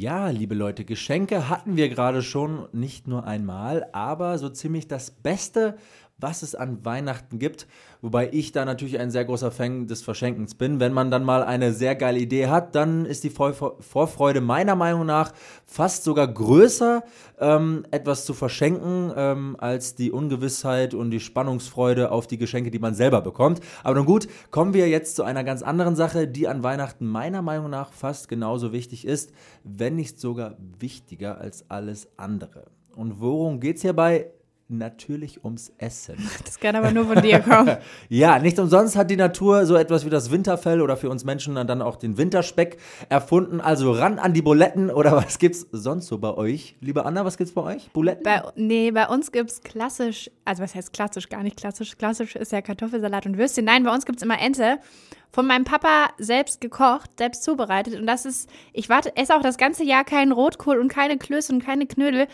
Ja, 0.00 0.28
liebe 0.28 0.54
Leute, 0.54 0.84
Geschenke 0.84 1.48
hatten 1.48 1.76
wir 1.76 1.88
gerade 1.88 2.22
schon 2.22 2.68
nicht 2.70 3.08
nur 3.08 3.26
einmal, 3.26 3.88
aber 3.90 4.38
so 4.38 4.48
ziemlich 4.48 4.86
das 4.86 5.10
Beste, 5.10 5.76
was 6.18 6.42
es 6.42 6.54
an 6.54 6.84
Weihnachten 6.84 7.38
gibt. 7.38 7.66
Wobei 8.00 8.28
ich 8.32 8.52
da 8.52 8.64
natürlich 8.64 8.98
ein 8.98 9.10
sehr 9.10 9.24
großer 9.24 9.50
Fan 9.50 9.86
des 9.86 10.02
Verschenkens 10.02 10.54
bin. 10.54 10.78
Wenn 10.78 10.92
man 10.92 11.10
dann 11.10 11.24
mal 11.24 11.42
eine 11.42 11.72
sehr 11.72 11.96
geile 11.96 12.18
Idee 12.18 12.46
hat, 12.46 12.74
dann 12.74 13.06
ist 13.06 13.24
die 13.24 13.30
Vor 13.30 13.54
Vorfreude 13.80 14.40
meiner 14.40 14.76
Meinung 14.76 15.06
nach 15.06 15.32
fast 15.66 16.04
sogar 16.04 16.28
größer, 16.28 17.02
ähm, 17.40 17.84
etwas 17.90 18.24
zu 18.24 18.34
verschenken, 18.34 19.12
ähm, 19.16 19.56
als 19.58 19.94
die 19.94 20.12
Ungewissheit 20.12 20.94
und 20.94 21.10
die 21.10 21.20
Spannungsfreude 21.20 22.12
auf 22.12 22.26
die 22.26 22.38
Geschenke, 22.38 22.70
die 22.70 22.78
man 22.78 22.94
selber 22.94 23.20
bekommt. 23.20 23.60
Aber 23.82 23.96
nun 23.96 24.06
gut, 24.06 24.28
kommen 24.50 24.74
wir 24.74 24.88
jetzt 24.88 25.16
zu 25.16 25.24
einer 25.24 25.42
ganz 25.42 25.62
anderen 25.62 25.96
Sache, 25.96 26.28
die 26.28 26.46
an 26.46 26.62
Weihnachten 26.62 27.06
meiner 27.06 27.42
Meinung 27.42 27.70
nach 27.70 27.92
fast 27.92 28.28
genauso 28.28 28.72
wichtig 28.72 29.04
ist, 29.04 29.32
wenn 29.64 29.96
nicht 29.96 30.20
sogar 30.20 30.56
wichtiger 30.78 31.38
als 31.40 31.68
alles 31.68 32.08
andere. 32.16 32.66
Und 32.94 33.20
worum 33.20 33.60
geht 33.60 33.76
es 33.76 33.82
hierbei? 33.82 34.30
Natürlich 34.70 35.44
ums 35.44 35.72
Essen. 35.78 36.16
Das 36.44 36.60
kann 36.60 36.76
aber 36.76 36.90
nur 36.90 37.06
von 37.06 37.22
dir 37.22 37.40
kommen. 37.40 37.78
Ja, 38.10 38.38
nicht 38.38 38.58
umsonst 38.58 38.96
hat 38.96 39.10
die 39.10 39.16
Natur 39.16 39.64
so 39.64 39.76
etwas 39.76 40.04
wie 40.04 40.10
das 40.10 40.30
Winterfell 40.30 40.82
oder 40.82 40.98
für 40.98 41.08
uns 41.08 41.24
Menschen 41.24 41.54
dann 41.54 41.80
auch 41.80 41.96
den 41.96 42.18
Winterspeck 42.18 42.76
erfunden. 43.08 43.62
Also 43.62 43.92
ran 43.92 44.18
an 44.18 44.34
die 44.34 44.42
Buletten 44.42 44.90
oder 44.90 45.12
was 45.16 45.38
gibt's 45.38 45.66
sonst 45.72 46.08
so 46.08 46.18
bei 46.18 46.34
euch? 46.34 46.76
Liebe 46.82 47.06
Anna, 47.06 47.24
was 47.24 47.38
gibt's 47.38 47.54
bei 47.54 47.62
euch? 47.62 47.90
Buletten? 47.92 48.24
Bei, 48.24 48.42
nee, 48.56 48.90
bei 48.90 49.08
uns 49.08 49.32
gibt 49.32 49.50
es 49.50 49.62
klassisch, 49.62 50.30
also 50.44 50.62
was 50.62 50.74
heißt 50.74 50.92
klassisch, 50.92 51.30
gar 51.30 51.42
nicht 51.42 51.56
klassisch. 51.56 51.96
Klassisch 51.96 52.36
ist 52.36 52.52
ja 52.52 52.60
Kartoffelsalat 52.60 53.24
und 53.24 53.38
Würstchen. 53.38 53.64
Nein, 53.64 53.84
bei 53.84 53.94
uns 53.94 54.04
gibt 54.04 54.18
es 54.18 54.22
immer 54.22 54.38
Ente. 54.38 54.78
Von 55.30 55.46
meinem 55.46 55.64
Papa 55.64 56.08
selbst 56.18 56.60
gekocht, 56.60 57.10
selbst 57.18 57.42
zubereitet. 57.42 57.98
Und 58.00 58.06
das 58.06 58.24
ist, 58.24 58.48
ich 58.72 58.88
warte, 58.88 59.14
esse 59.16 59.36
auch 59.36 59.42
das 59.42 59.58
ganze 59.58 59.84
Jahr 59.84 60.04
keinen 60.04 60.32
Rotkohl 60.32 60.78
und 60.78 60.88
keine 60.88 61.18
Klöße 61.18 61.52
und 61.52 61.62
keine 61.62 61.86
Knödel, 61.86 62.28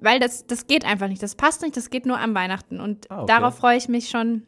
weil 0.00 0.18
das, 0.20 0.46
das 0.46 0.66
geht 0.66 0.84
einfach 0.84 1.08
nicht. 1.08 1.22
Das 1.22 1.34
passt 1.34 1.62
nicht, 1.62 1.76
das 1.76 1.90
geht 1.90 2.06
nur 2.06 2.18
am 2.18 2.34
Weihnachten. 2.34 2.80
Und 2.80 3.10
Ah, 3.10 3.22
okay. 3.22 3.32
darauf 3.32 3.56
freue 3.56 3.76
ich 3.76 3.88
mich 3.88 4.08
schon 4.08 4.42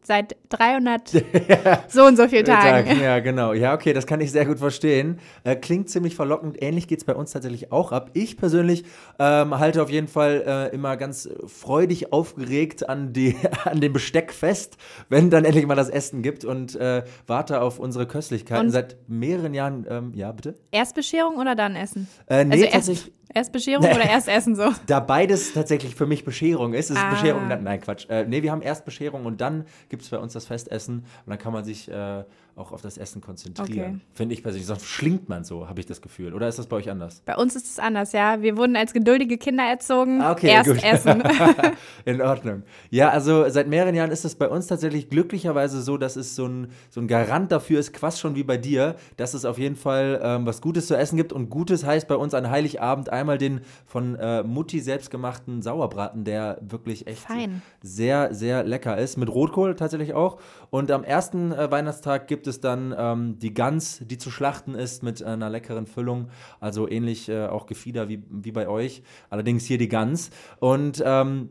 seit 0.00 0.36
300 0.48 1.10
so 1.88 2.04
und 2.06 2.16
so 2.16 2.28
vielen 2.28 2.46
Tagen. 2.46 2.86
Tagen. 2.88 3.02
Ja, 3.02 3.18
genau. 3.18 3.52
Ja, 3.52 3.74
okay, 3.74 3.92
das 3.92 4.06
kann 4.06 4.22
ich 4.22 4.32
sehr 4.32 4.46
gut 4.46 4.58
verstehen. 4.58 5.18
Äh, 5.44 5.54
klingt 5.56 5.90
ziemlich 5.90 6.16
verlockend. 6.16 6.62
Ähnlich 6.62 6.88
geht 6.88 7.00
es 7.00 7.04
bei 7.04 7.14
uns 7.14 7.32
tatsächlich 7.32 7.72
auch 7.72 7.92
ab. 7.92 8.10
Ich 8.14 8.38
persönlich 8.38 8.84
ähm, 9.18 9.58
halte 9.58 9.82
auf 9.82 9.90
jeden 9.90 10.08
Fall 10.08 10.44
äh, 10.46 10.74
immer 10.74 10.96
ganz 10.96 11.28
freudig 11.46 12.10
aufgeregt 12.10 12.88
an, 12.88 13.12
die, 13.12 13.36
an 13.64 13.82
dem 13.82 13.92
Besteck 13.92 14.32
fest, 14.32 14.78
wenn 15.10 15.28
dann 15.28 15.44
endlich 15.44 15.66
mal 15.66 15.74
das 15.74 15.90
Essen 15.90 16.22
gibt 16.22 16.46
und 16.46 16.74
äh, 16.76 17.02
warte 17.26 17.60
auf 17.60 17.78
unsere 17.78 18.06
Köstlichkeiten. 18.06 18.66
Und- 18.66 18.72
Seit 18.72 18.96
mehreren 19.08 19.52
Jahren, 19.52 19.84
ähm, 19.90 20.12
ja, 20.14 20.32
bitte? 20.32 20.54
Erst 20.70 20.94
Bescherung 20.94 21.36
oder 21.36 21.54
dann 21.54 21.76
Essen? 21.76 22.08
Äh, 22.28 22.44
nee, 22.46 22.70
also 22.72 22.92
erst. 22.92 23.10
Erst 23.34 23.52
Bescherung 23.52 23.84
oder 23.86 24.08
erst 24.08 24.28
Essen 24.28 24.56
so? 24.56 24.72
Da 24.86 25.00
beides 25.00 25.52
tatsächlich 25.52 25.94
für 25.94 26.06
mich 26.06 26.24
Bescherung 26.24 26.72
ist. 26.74 26.90
Es 26.90 26.96
ist 26.96 27.02
Ah. 27.02 27.10
Bescherung, 27.10 27.48
dann- 27.48 27.62
nein, 27.64 27.80
Quatsch. 27.80 28.06
Äh, 28.08 28.24
nee, 28.26 28.42
wir 28.42 28.50
haben 28.52 28.62
erst 28.62 28.84
Bescherung 28.84 29.24
und 29.26 29.40
dann 29.40 29.64
gibt 29.88 30.02
es 30.02 30.08
bei 30.08 30.18
uns 30.18 30.32
das 30.32 30.46
Festessen. 30.46 30.98
Und 30.98 31.04
dann 31.30 31.38
kann 31.38 31.52
man 31.52 31.64
sich 31.64 31.90
äh, 31.90 32.24
auch 32.56 32.72
auf 32.72 32.82
das 32.82 32.98
Essen 32.98 33.20
konzentrieren. 33.20 33.68
Okay. 33.68 34.00
Finde 34.14 34.34
ich 34.34 34.42
persönlich. 34.42 34.66
Sonst 34.66 34.84
schlingt 34.84 35.28
man 35.28 35.44
so, 35.44 35.68
habe 35.68 35.78
ich 35.78 35.86
das 35.86 36.02
Gefühl. 36.02 36.34
Oder 36.34 36.48
ist 36.48 36.58
das 36.58 36.66
bei 36.66 36.76
euch 36.76 36.90
anders? 36.90 37.22
Bei 37.24 37.36
uns 37.36 37.54
ist 37.54 37.66
es 37.70 37.78
anders, 37.78 38.10
ja. 38.12 38.42
Wir 38.42 38.56
wurden 38.56 38.74
als 38.74 38.92
geduldige 38.92 39.38
Kinder 39.38 39.62
erzogen. 39.62 40.20
Ah, 40.20 40.32
okay, 40.32 40.48
Erst 40.48 40.68
gut. 40.70 40.82
essen. 40.82 41.22
In 42.04 42.20
Ordnung. 42.20 42.64
Ja, 42.90 43.10
also 43.10 43.48
seit 43.48 43.68
mehreren 43.68 43.94
Jahren 43.94 44.10
ist 44.10 44.24
es 44.24 44.34
bei 44.34 44.48
uns 44.48 44.66
tatsächlich 44.66 45.08
glücklicherweise 45.08 45.80
so, 45.82 45.96
dass 45.98 46.16
es 46.16 46.34
so 46.34 46.46
ein, 46.46 46.72
so 46.90 47.00
ein 47.00 47.06
Garant 47.06 47.52
dafür 47.52 47.78
ist, 47.78 47.92
quasi 47.92 48.18
schon 48.18 48.34
wie 48.34 48.42
bei 48.42 48.56
dir, 48.56 48.96
dass 49.16 49.34
es 49.34 49.44
auf 49.44 49.58
jeden 49.58 49.76
Fall 49.76 50.20
ähm, 50.22 50.44
was 50.44 50.60
Gutes 50.60 50.88
zu 50.88 50.96
essen 50.96 51.16
gibt. 51.16 51.32
Und 51.32 51.50
Gutes 51.50 51.84
heißt 51.86 52.08
bei 52.08 52.16
uns 52.16 52.34
an 52.34 52.50
Heiligabend 52.50 53.12
einmal 53.18 53.38
den 53.38 53.60
von 53.86 54.14
äh, 54.16 54.42
Mutti 54.42 54.80
selbstgemachten 54.80 55.62
Sauerbraten, 55.62 56.24
der 56.24 56.58
wirklich 56.60 57.06
echt 57.06 57.22
Fein. 57.22 57.62
sehr, 57.82 58.34
sehr 58.34 58.64
lecker 58.64 58.96
ist. 58.96 59.16
Mit 59.16 59.28
Rotkohl 59.28 59.74
tatsächlich 59.74 60.14
auch. 60.14 60.38
Und 60.70 60.90
am 60.90 61.04
ersten 61.04 61.52
äh, 61.52 61.70
Weihnachtstag 61.70 62.28
gibt 62.28 62.46
es 62.46 62.60
dann 62.60 62.94
ähm, 62.96 63.38
die 63.38 63.54
Gans, 63.54 64.02
die 64.04 64.18
zu 64.18 64.30
schlachten 64.30 64.74
ist 64.74 65.02
mit 65.02 65.22
einer 65.22 65.50
leckeren 65.50 65.86
Füllung. 65.86 66.28
Also 66.60 66.88
ähnlich 66.88 67.28
äh, 67.28 67.46
auch 67.46 67.66
Gefieder 67.66 68.08
wie, 68.08 68.22
wie 68.30 68.52
bei 68.52 68.68
euch. 68.68 69.02
Allerdings 69.30 69.64
hier 69.64 69.78
die 69.78 69.88
Gans. 69.88 70.30
Und 70.60 71.02
ähm, 71.04 71.50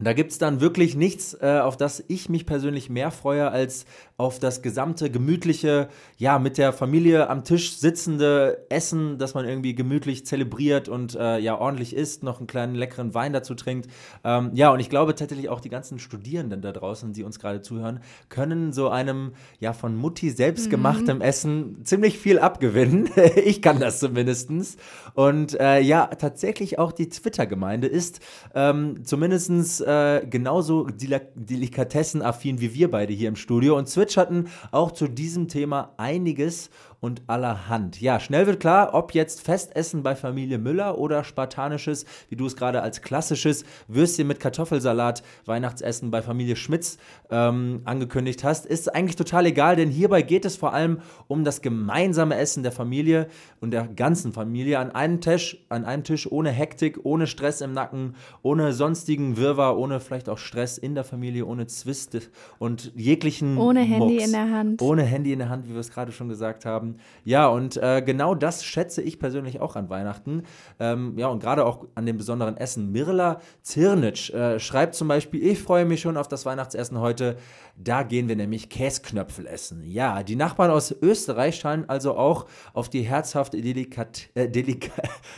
da 0.00 0.12
gibt 0.12 0.32
es 0.32 0.38
dann 0.38 0.60
wirklich 0.60 0.96
nichts, 0.96 1.34
äh, 1.40 1.60
auf 1.62 1.76
das 1.76 2.02
ich 2.08 2.28
mich 2.28 2.46
persönlich 2.46 2.90
mehr 2.90 3.10
freue, 3.10 3.50
als 3.50 3.86
auf 4.16 4.38
das 4.38 4.62
gesamte 4.62 5.10
gemütliche, 5.10 5.88
ja, 6.18 6.38
mit 6.38 6.56
der 6.56 6.72
Familie 6.72 7.28
am 7.28 7.42
Tisch 7.42 7.76
sitzende 7.76 8.64
Essen, 8.68 9.18
das 9.18 9.34
man 9.34 9.44
irgendwie 9.44 9.74
gemütlich 9.74 10.24
zelebriert 10.24 10.88
und 10.88 11.16
äh, 11.16 11.38
ja, 11.38 11.58
ordentlich 11.58 11.96
isst, 11.96 12.22
noch 12.22 12.38
einen 12.38 12.46
kleinen 12.46 12.76
leckeren 12.76 13.12
Wein 13.14 13.32
dazu 13.32 13.56
trinkt. 13.56 13.90
Ähm, 14.22 14.52
ja, 14.54 14.70
und 14.70 14.78
ich 14.78 14.88
glaube 14.88 15.16
tatsächlich 15.16 15.48
auch 15.48 15.60
die 15.60 15.68
ganzen 15.68 15.98
Studierenden 15.98 16.62
da 16.62 16.70
draußen, 16.70 17.12
die 17.12 17.24
uns 17.24 17.40
gerade 17.40 17.60
zuhören, 17.60 18.00
können 18.28 18.72
so 18.72 18.88
einem, 18.88 19.32
ja, 19.58 19.72
von 19.72 19.96
Mutti 19.96 20.30
selbstgemachtem 20.30 21.20
Essen 21.20 21.84
ziemlich 21.84 22.16
viel 22.16 22.38
abgewinnen. 22.38 23.10
ich 23.44 23.62
kann 23.62 23.80
das 23.80 23.98
zumindestens. 23.98 24.76
Und 25.14 25.58
äh, 25.58 25.80
ja, 25.80 26.06
tatsächlich 26.06 26.78
auch 26.78 26.92
die 26.92 27.08
Twitter-Gemeinde 27.08 27.88
ist 27.88 28.20
ähm, 28.54 29.04
zumindest 29.04 29.80
äh, 29.80 30.24
genauso 30.24 30.84
deli 30.84 31.20
delikatessenaffin 31.34 32.60
wie 32.60 32.74
wir 32.74 32.90
beide 32.90 33.12
hier 33.12 33.28
im 33.28 33.36
Studio 33.36 33.76
und 33.76 33.88
zwitscherten 34.04 34.48
auch 34.70 34.92
zu 34.92 35.08
diesem 35.08 35.48
Thema 35.48 35.94
einiges 35.96 36.70
und 37.04 37.20
allerhand. 37.26 38.00
Ja, 38.00 38.18
schnell 38.18 38.46
wird 38.46 38.60
klar, 38.60 38.94
ob 38.94 39.12
jetzt 39.12 39.42
Festessen 39.42 40.02
bei 40.02 40.16
Familie 40.16 40.56
Müller 40.56 40.96
oder 40.96 41.22
spartanisches, 41.22 42.06
wie 42.30 42.36
du 42.36 42.46
es 42.46 42.56
gerade 42.56 42.80
als 42.80 43.02
klassisches 43.02 43.66
Würstchen 43.88 44.26
mit 44.26 44.40
Kartoffelsalat 44.40 45.22
Weihnachtsessen 45.44 46.10
bei 46.10 46.22
Familie 46.22 46.56
Schmitz 46.56 46.96
ähm, 47.30 47.82
angekündigt 47.84 48.42
hast, 48.42 48.64
ist 48.64 48.94
eigentlich 48.94 49.16
total 49.16 49.44
egal, 49.44 49.76
denn 49.76 49.90
hierbei 49.90 50.22
geht 50.22 50.46
es 50.46 50.56
vor 50.56 50.72
allem 50.72 51.00
um 51.26 51.44
das 51.44 51.60
gemeinsame 51.60 52.36
Essen 52.36 52.62
der 52.62 52.72
Familie 52.72 53.26
und 53.60 53.72
der 53.72 53.86
ganzen 53.86 54.32
Familie 54.32 54.78
an 54.78 54.90
einem 54.90 55.20
Tisch, 55.20 55.62
an 55.68 55.84
einem 55.84 56.04
Tisch 56.04 56.26
ohne 56.32 56.50
Hektik, 56.52 57.00
ohne 57.02 57.26
Stress 57.26 57.60
im 57.60 57.74
Nacken, 57.74 58.14
ohne 58.40 58.72
sonstigen 58.72 59.36
Wirrwarr, 59.36 59.76
ohne 59.76 60.00
vielleicht 60.00 60.30
auch 60.30 60.38
Stress 60.38 60.78
in 60.78 60.94
der 60.94 61.04
Familie, 61.04 61.44
ohne 61.44 61.66
Zwiste 61.66 62.22
und 62.58 62.92
jeglichen 62.96 63.58
Ohne 63.58 63.80
Handy 63.80 64.14
Mucks. 64.14 64.24
in 64.24 64.32
der 64.32 64.50
Hand. 64.50 64.80
Ohne 64.80 65.02
Handy 65.02 65.34
in 65.34 65.40
der 65.40 65.50
Hand, 65.50 65.68
wie 65.68 65.74
wir 65.74 65.80
es 65.80 65.90
gerade 65.90 66.10
schon 66.10 66.30
gesagt 66.30 66.64
haben. 66.64 66.93
Ja, 67.24 67.48
und 67.48 67.76
äh, 67.76 68.02
genau 68.04 68.34
das 68.34 68.64
schätze 68.64 69.02
ich 69.02 69.18
persönlich 69.18 69.60
auch 69.60 69.76
an 69.76 69.88
Weihnachten. 69.90 70.44
Ähm, 70.78 71.14
ja, 71.18 71.28
und 71.28 71.40
gerade 71.40 71.64
auch 71.64 71.86
an 71.94 72.06
dem 72.06 72.16
besonderen 72.16 72.56
Essen. 72.56 72.92
Mirla 72.92 73.40
Zirnitsch 73.62 74.30
äh, 74.30 74.58
schreibt 74.58 74.94
zum 74.94 75.08
Beispiel, 75.08 75.44
ich 75.44 75.60
freue 75.60 75.84
mich 75.84 76.00
schon 76.00 76.16
auf 76.16 76.28
das 76.28 76.46
Weihnachtsessen 76.46 76.98
heute. 76.98 77.36
Da 77.76 78.04
gehen 78.04 78.28
wir 78.28 78.36
nämlich 78.36 78.68
Käsknöpfel 78.68 79.46
essen. 79.46 79.82
Ja, 79.84 80.22
die 80.22 80.36
Nachbarn 80.36 80.70
aus 80.70 80.94
Österreich 81.02 81.56
scheinen 81.56 81.88
also 81.88 82.16
auch 82.16 82.46
auf 82.72 82.88
die 82.88 83.02
herzhafte 83.02 83.60
Delikat 83.60 84.28
äh, 84.34 84.48
Delika 84.48 84.92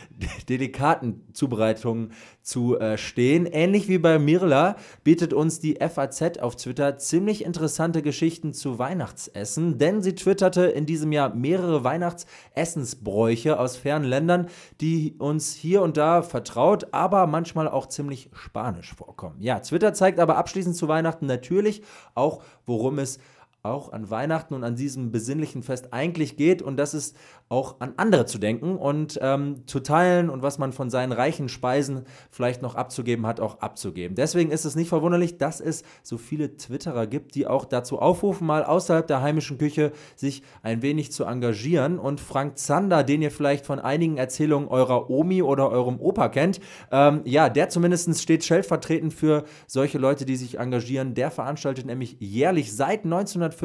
delikaten 0.49 1.23
Zubereitungen 1.33 2.11
zu 2.41 2.79
äh, 2.79 2.97
stehen. 2.97 3.45
Ähnlich 3.45 3.87
wie 3.87 3.97
bei 3.97 4.19
Mirla 4.19 4.77
bietet 5.03 5.33
uns 5.33 5.59
die 5.59 5.75
FAZ 5.75 6.39
auf 6.39 6.55
Twitter 6.55 6.97
ziemlich 6.97 7.43
interessante 7.43 8.01
Geschichten 8.01 8.53
zu 8.53 8.79
Weihnachtsessen, 8.79 9.77
denn 9.77 10.01
sie 10.01 10.15
twitterte 10.15 10.65
in 10.65 10.85
diesem 10.85 11.11
Jahr 11.11 11.33
mehrere 11.47 11.83
Weihnachtsessensbräuche 11.83 13.57
aus 13.57 13.77
fernen 13.77 14.05
Ländern, 14.05 14.47
die 14.81 15.15
uns 15.17 15.53
hier 15.53 15.81
und 15.81 15.95
da 15.95 16.21
vertraut, 16.21 16.87
aber 16.91 17.25
manchmal 17.25 17.69
auch 17.69 17.85
ziemlich 17.87 18.29
spanisch 18.33 18.93
vorkommen. 18.93 19.37
Ja, 19.39 19.59
Twitter 19.59 19.93
zeigt 19.93 20.19
aber 20.19 20.37
abschließend 20.37 20.75
zu 20.75 20.89
Weihnachten 20.89 21.25
natürlich 21.25 21.83
auch, 22.15 22.43
worum 22.65 22.99
es 22.99 23.19
auch 23.67 23.91
an 23.91 24.09
Weihnachten 24.09 24.53
und 24.53 24.63
an 24.63 24.75
diesem 24.75 25.11
besinnlichen 25.11 25.63
Fest 25.63 25.89
eigentlich 25.91 26.37
geht 26.37 26.61
und 26.61 26.77
das 26.77 26.93
ist 26.93 27.15
auch 27.49 27.79
an 27.79 27.93
andere 27.97 28.25
zu 28.25 28.39
denken 28.39 28.77
und 28.77 29.17
ähm, 29.21 29.63
zu 29.67 29.79
teilen 29.79 30.29
und 30.29 30.41
was 30.41 30.57
man 30.57 30.73
von 30.73 30.89
seinen 30.89 31.13
reichen 31.13 31.47
Speisen 31.47 32.03
vielleicht 32.29 32.61
noch 32.61 32.75
abzugeben 32.75 33.25
hat, 33.25 33.39
auch 33.39 33.59
abzugeben. 33.59 34.15
Deswegen 34.15 34.51
ist 34.51 34.65
es 34.65 34.75
nicht 34.75 34.89
verwunderlich, 34.89 35.37
dass 35.37 35.61
es 35.61 35.83
so 36.03 36.17
viele 36.17 36.57
Twitterer 36.57 37.07
gibt, 37.07 37.35
die 37.35 37.47
auch 37.47 37.65
dazu 37.65 37.99
aufrufen, 37.99 38.47
mal 38.47 38.65
außerhalb 38.65 39.07
der 39.07 39.21
heimischen 39.21 39.57
Küche 39.57 39.93
sich 40.15 40.43
ein 40.61 40.81
wenig 40.81 41.11
zu 41.11 41.23
engagieren. 41.23 41.99
Und 41.99 42.19
Frank 42.19 42.57
Zander, 42.57 43.03
den 43.03 43.21
ihr 43.21 43.31
vielleicht 43.31 43.65
von 43.65 43.79
einigen 43.79 44.17
Erzählungen 44.17 44.67
eurer 44.67 45.09
Omi 45.09 45.41
oder 45.41 45.69
eurem 45.69 45.99
Opa 46.01 46.27
kennt, 46.29 46.59
ähm, 46.91 47.21
ja, 47.23 47.49
der 47.49 47.69
zumindest 47.69 48.21
steht 48.21 48.43
stellvertretend 48.43 49.13
für 49.13 49.45
solche 49.67 49.97
Leute, 49.97 50.25
die 50.25 50.35
sich 50.35 50.59
engagieren. 50.59 51.13
Der 51.13 51.31
veranstaltet 51.31 51.85
nämlich 51.85 52.17
jährlich 52.19 52.75
seit 52.75 53.05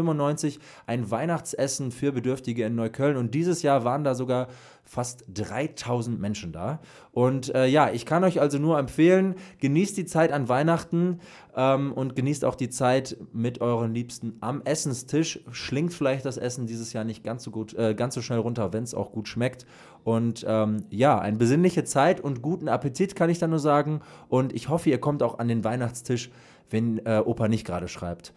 1995 0.01 0.59
ein 0.87 1.11
Weihnachtsessen 1.11 1.93
für 1.93 2.13
Bedürftige 2.13 2.65
in 2.65 2.75
Neukölln 2.75 3.17
und 3.17 3.35
dieses 3.35 3.63
Jahr 3.63 3.85
waren 3.85 4.05
da 4.05 4.15
sogar 4.15 4.49
fast 4.85 5.25
3000 5.33 6.21
Menschen 6.21 6.53
da. 6.53 6.81
Und 7.13 7.55
äh, 7.55 7.67
ja, 7.67 7.91
ich 7.91 8.05
kann 8.05 8.25
euch 8.25 8.41
also 8.41 8.59
nur 8.59 8.79
empfehlen, 8.79 9.37
genießt 9.61 9.97
die 9.97 10.07
Zeit 10.07 10.33
an 10.33 10.49
Weihnachten 10.49 11.21
ähm, 11.57 11.93
und 11.93 12.17
genießt 12.17 12.45
auch 12.45 12.55
die 12.55 12.69
Zeit 12.69 13.17
mit 13.33 13.61
euren 13.61 13.95
Liebsten 13.95 14.37
am 14.41 14.63
Essenstisch. 14.63 15.41
Schlingt 15.51 15.95
vielleicht 15.95 16.25
das 16.25 16.37
Essen 16.37 16.67
dieses 16.67 16.93
Jahr 16.93 17.05
nicht 17.05 17.23
ganz 17.25 17.45
so 17.45 17.51
gut, 17.51 17.75
äh, 17.75 17.95
ganz 17.95 18.15
so 18.15 18.23
schnell 18.23 18.41
runter, 18.41 18.73
wenn 18.73 18.83
es 18.83 18.95
auch 18.95 19.13
gut 19.13 19.29
schmeckt. 19.29 19.67
Und 20.05 20.45
ähm, 20.49 20.85
ja, 20.91 21.19
eine 21.19 21.37
besinnliche 21.37 21.85
Zeit 21.85 22.21
und 22.21 22.43
guten 22.43 22.69
Appetit 22.69 23.15
kann 23.15 23.31
ich 23.31 23.39
da 23.39 23.47
nur 23.47 23.61
sagen. 23.61 24.01
Und 24.29 24.53
ich 24.53 24.69
hoffe, 24.69 24.91
ihr 24.91 24.99
kommt 24.99 25.23
auch 25.23 25.39
an 25.39 25.49
den 25.49 25.65
Weihnachtstisch, 25.65 26.31
wenn 26.71 26.99
äh, 27.07 27.23
Opa 27.25 27.49
nicht 27.49 27.67
gerade 27.67 27.89
schreibt, 27.89 28.33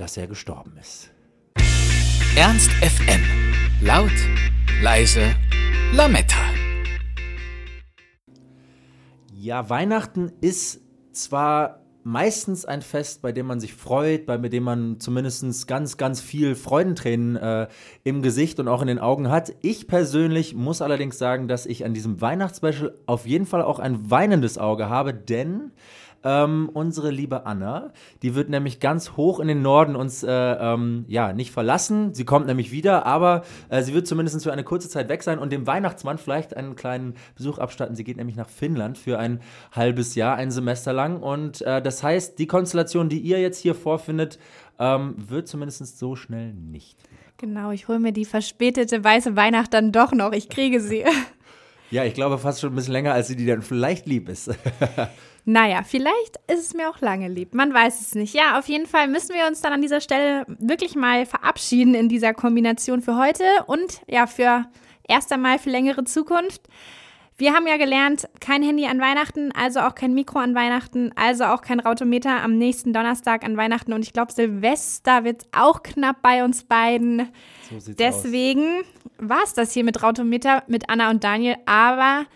dass 0.00 0.16
er 0.16 0.26
gestorben 0.26 0.72
ist. 0.80 1.10
Ernst 2.34 2.70
FM. 2.70 3.20
Laut, 3.82 4.10
leise, 4.82 5.34
Lametta. 5.92 6.38
Ja, 9.34 9.68
Weihnachten 9.68 10.32
ist 10.40 10.80
zwar 11.12 11.80
meistens 12.02 12.64
ein 12.64 12.80
Fest, 12.80 13.20
bei 13.20 13.32
dem 13.32 13.46
man 13.46 13.60
sich 13.60 13.74
freut, 13.74 14.24
bei 14.24 14.38
dem 14.38 14.62
man 14.62 15.00
zumindest 15.00 15.68
ganz, 15.68 15.98
ganz 15.98 16.22
viel 16.22 16.54
Freudentränen 16.54 17.36
äh, 17.36 17.68
im 18.02 18.22
Gesicht 18.22 18.58
und 18.58 18.68
auch 18.68 18.80
in 18.80 18.88
den 18.88 18.98
Augen 18.98 19.28
hat. 19.28 19.52
Ich 19.60 19.86
persönlich 19.86 20.54
muss 20.54 20.80
allerdings 20.80 21.18
sagen, 21.18 21.46
dass 21.46 21.66
ich 21.66 21.84
an 21.84 21.92
diesem 21.92 22.22
Weihnachtsspecial 22.22 22.94
auf 23.04 23.26
jeden 23.26 23.44
Fall 23.44 23.62
auch 23.62 23.78
ein 23.78 24.10
weinendes 24.10 24.56
Auge 24.56 24.88
habe, 24.88 25.12
denn 25.12 25.72
ähm, 26.22 26.70
unsere 26.72 27.10
liebe 27.10 27.46
Anna, 27.46 27.92
die 28.22 28.34
wird 28.34 28.50
nämlich 28.50 28.80
ganz 28.80 29.12
hoch 29.16 29.40
in 29.40 29.48
den 29.48 29.62
Norden 29.62 29.96
uns 29.96 30.22
äh, 30.22 30.30
ähm, 30.30 31.04
ja 31.08 31.32
nicht 31.32 31.50
verlassen. 31.50 32.14
Sie 32.14 32.24
kommt 32.24 32.46
nämlich 32.46 32.72
wieder, 32.72 33.06
aber 33.06 33.42
äh, 33.68 33.82
sie 33.82 33.94
wird 33.94 34.06
zumindest 34.06 34.42
für 34.42 34.52
eine 34.52 34.64
kurze 34.64 34.88
Zeit 34.88 35.08
weg 35.08 35.22
sein 35.22 35.38
und 35.38 35.52
dem 35.52 35.66
Weihnachtsmann 35.66 36.18
vielleicht 36.18 36.56
einen 36.56 36.76
kleinen 36.76 37.14
Besuch 37.36 37.58
abstatten. 37.58 37.94
Sie 37.94 38.04
geht 38.04 38.16
nämlich 38.16 38.36
nach 38.36 38.48
Finnland 38.48 38.98
für 38.98 39.18
ein 39.18 39.40
halbes 39.72 40.14
Jahr, 40.14 40.36
ein 40.36 40.50
Semester 40.50 40.92
lang. 40.92 41.22
Und 41.22 41.62
äh, 41.62 41.80
das 41.80 42.02
heißt, 42.02 42.38
die 42.38 42.46
Konstellation, 42.46 43.08
die 43.08 43.20
ihr 43.20 43.40
jetzt 43.40 43.58
hier 43.58 43.74
vorfindet, 43.74 44.38
ähm, 44.78 45.14
wird 45.16 45.48
zumindest 45.48 45.98
so 45.98 46.16
schnell 46.16 46.52
nicht. 46.52 46.98
Genau, 47.38 47.70
ich 47.70 47.88
hole 47.88 47.98
mir 47.98 48.12
die 48.12 48.26
verspätete 48.26 49.02
weiße 49.02 49.34
Weihnacht 49.34 49.72
dann 49.72 49.92
doch 49.92 50.12
noch. 50.12 50.32
Ich 50.32 50.48
kriege 50.48 50.80
sie. 50.80 51.04
Ja, 51.92 52.04
ich 52.04 52.14
glaube 52.14 52.38
fast 52.38 52.60
schon 52.60 52.72
ein 52.72 52.76
bisschen 52.76 52.92
länger, 52.92 53.14
als 53.14 53.26
sie 53.26 53.34
die 53.34 53.46
dann 53.46 53.62
vielleicht 53.62 54.06
lieb 54.06 54.28
ist. 54.28 54.48
Naja, 55.44 55.82
vielleicht 55.84 56.36
ist 56.46 56.60
es 56.60 56.74
mir 56.74 56.88
auch 56.90 57.00
lange 57.00 57.28
lieb. 57.28 57.54
Man 57.54 57.72
weiß 57.72 58.00
es 58.00 58.14
nicht. 58.14 58.34
Ja, 58.34 58.58
auf 58.58 58.68
jeden 58.68 58.86
Fall 58.86 59.08
müssen 59.08 59.34
wir 59.34 59.46
uns 59.46 59.60
dann 59.60 59.72
an 59.72 59.82
dieser 59.82 60.00
Stelle 60.00 60.44
wirklich 60.46 60.94
mal 60.94 61.26
verabschieden 61.26 61.94
in 61.94 62.08
dieser 62.08 62.34
Kombination 62.34 63.02
für 63.02 63.16
heute 63.16 63.44
und 63.66 64.02
ja, 64.06 64.26
für 64.26 64.66
erst 65.08 65.32
einmal 65.32 65.58
für 65.58 65.70
längere 65.70 66.04
Zukunft. 66.04 66.62
Wir 67.40 67.54
haben 67.54 67.66
ja 67.66 67.78
gelernt, 67.78 68.28
kein 68.38 68.62
Handy 68.62 68.84
an 68.86 69.00
Weihnachten, 69.00 69.50
also 69.52 69.80
auch 69.80 69.94
kein 69.94 70.12
Mikro 70.12 70.40
an 70.40 70.54
Weihnachten, 70.54 71.10
also 71.16 71.44
auch 71.44 71.62
kein 71.62 71.80
Rautometer 71.80 72.42
am 72.42 72.58
nächsten 72.58 72.92
Donnerstag 72.92 73.44
an 73.44 73.56
Weihnachten. 73.56 73.94
Und 73.94 74.02
ich 74.02 74.12
glaube, 74.12 74.30
Silvester 74.30 75.24
wird 75.24 75.46
auch 75.50 75.82
knapp 75.82 76.20
bei 76.20 76.44
uns 76.44 76.64
beiden. 76.64 77.30
So. 77.80 77.94
Deswegen 77.94 78.82
war 79.16 79.42
es 79.42 79.54
das 79.54 79.72
hier 79.72 79.84
mit 79.84 80.02
Rautometer 80.02 80.64
mit 80.66 80.90
Anna 80.90 81.08
und 81.08 81.24
Daniel. 81.24 81.56
Aber 81.64 82.26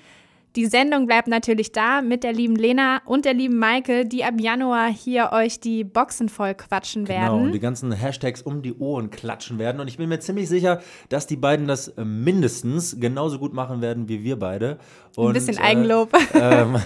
Die 0.56 0.66
Sendung 0.66 1.06
bleibt 1.06 1.26
natürlich 1.26 1.72
da 1.72 2.00
mit 2.00 2.22
der 2.22 2.32
lieben 2.32 2.54
Lena 2.54 3.00
und 3.06 3.24
der 3.24 3.34
lieben 3.34 3.58
Maike, 3.58 4.06
die 4.06 4.22
ab 4.22 4.34
Januar 4.38 4.88
hier 4.88 5.30
euch 5.32 5.58
die 5.58 5.82
Boxen 5.82 6.28
voll 6.28 6.54
quatschen 6.54 7.06
Genau, 7.06 7.18
werden. 7.20 7.46
und 7.46 7.52
die 7.52 7.58
ganzen 7.58 7.90
Hashtags 7.90 8.40
um 8.40 8.62
die 8.62 8.72
Ohren 8.74 9.10
klatschen 9.10 9.58
werden. 9.58 9.80
Und 9.80 9.88
ich 9.88 9.96
bin 9.96 10.08
mir 10.08 10.20
ziemlich 10.20 10.48
sicher, 10.48 10.80
dass 11.08 11.26
die 11.26 11.34
beiden 11.34 11.66
das 11.66 11.88
äh, 11.88 12.04
mindestens 12.04 13.00
genauso 13.00 13.40
gut 13.40 13.52
machen 13.52 13.80
werden 13.80 14.08
wie 14.08 14.22
wir 14.22 14.38
beide. 14.38 14.78
Und, 15.16 15.28
Ein 15.28 15.32
bisschen 15.32 15.56
äh, 15.58 15.62
Eigenlob. 15.62 16.12
ähm, 16.34 16.76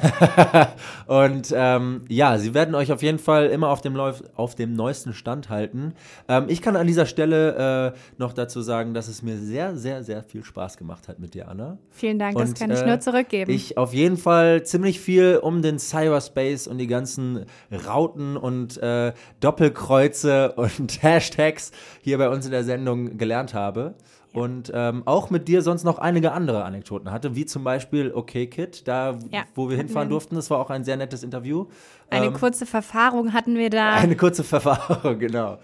und 1.07 1.53
ähm, 1.55 2.05
ja, 2.09 2.39
sie 2.39 2.55
werden 2.55 2.75
euch 2.75 2.91
auf 2.93 3.03
jeden 3.03 3.19
Fall 3.19 3.47
immer 3.47 3.69
auf 3.69 3.81
dem, 3.83 3.95
Lauf, 3.95 4.23
auf 4.35 4.55
dem 4.55 4.73
neuesten 4.75 5.13
Stand 5.13 5.51
halten. 5.51 5.95
Ähm, 6.29 6.47
ich 6.49 6.63
kann 6.63 6.77
an 6.77 6.87
dieser 6.87 7.07
Stelle 7.07 7.95
äh, 7.95 7.99
noch 8.19 8.33
dazu 8.33 8.63
sagen, 8.63 8.95
dass 8.95 9.09
es 9.09 9.23
mir 9.23 9.37
sehr, 9.37 9.77
sehr, 9.77 10.03
sehr 10.05 10.23
viel 10.23 10.45
Spaß 10.45 10.77
gemacht 10.77 11.09
hat 11.09 11.19
mit 11.19 11.35
dir, 11.35 11.49
Anna. 11.49 11.79
Vielen 11.91 12.19
Dank, 12.19 12.37
das 12.37 12.51
Und, 12.51 12.59
kann 12.59 12.71
ich 12.71 12.81
äh, 12.81 12.87
nur 12.87 13.01
zurückgeben. 13.01 13.51
Ich 13.59 13.77
auf 13.77 13.93
jeden 13.93 14.17
Fall 14.17 14.63
ziemlich 14.63 15.01
viel 15.01 15.41
um 15.43 15.63
den 15.63 15.81
Cyberspace 15.81 16.69
und 16.69 16.79
die 16.79 16.87
ganzen 16.87 17.45
Rauten 17.73 18.37
und 18.37 18.77
äh, 18.81 19.13
Doppelkreuze 19.41 20.53
und 20.57 21.03
Hashtags 21.03 21.73
hier 22.01 22.19
bei 22.19 22.29
uns 22.29 22.45
in 22.47 22.53
der 22.53 22.63
Sendung 22.63 23.19
gelernt 23.19 23.55
habe. 23.55 23.95
Und 24.33 24.71
ähm, 24.75 25.03
auch 25.07 25.31
mit 25.31 25.49
dir 25.49 25.63
sonst 25.63 25.83
noch 25.85 25.99
einige 25.99 26.31
andere 26.33 26.63
Anekdoten 26.63 27.11
hatte, 27.11 27.35
wie 27.35 27.47
zum 27.47 27.65
Beispiel 27.65 28.13
Okay 28.15 28.47
Kid, 28.47 28.87
da 28.87 29.17
Ja, 29.33 29.43
wo 29.57 29.71
wir 29.71 29.77
hinfahren 29.77 30.09
wir. 30.09 30.13
durften. 30.13 30.37
Das 30.37 30.51
war 30.51 30.59
auch 30.61 30.71
ein 30.71 30.85
sehr 30.85 30.97
nettes 30.97 31.23
Interview. 31.25 31.67
Eine 32.11 32.27
Ähm, 32.27 32.33
kurze 32.35 32.65
Verfahrung 32.67 33.33
hatten 33.33 33.57
wir 33.57 33.71
da. 33.71 33.95
eine 33.95 34.15
kurze 34.17 34.45
Verfahrung, 34.45 35.19
genau. 35.19 35.59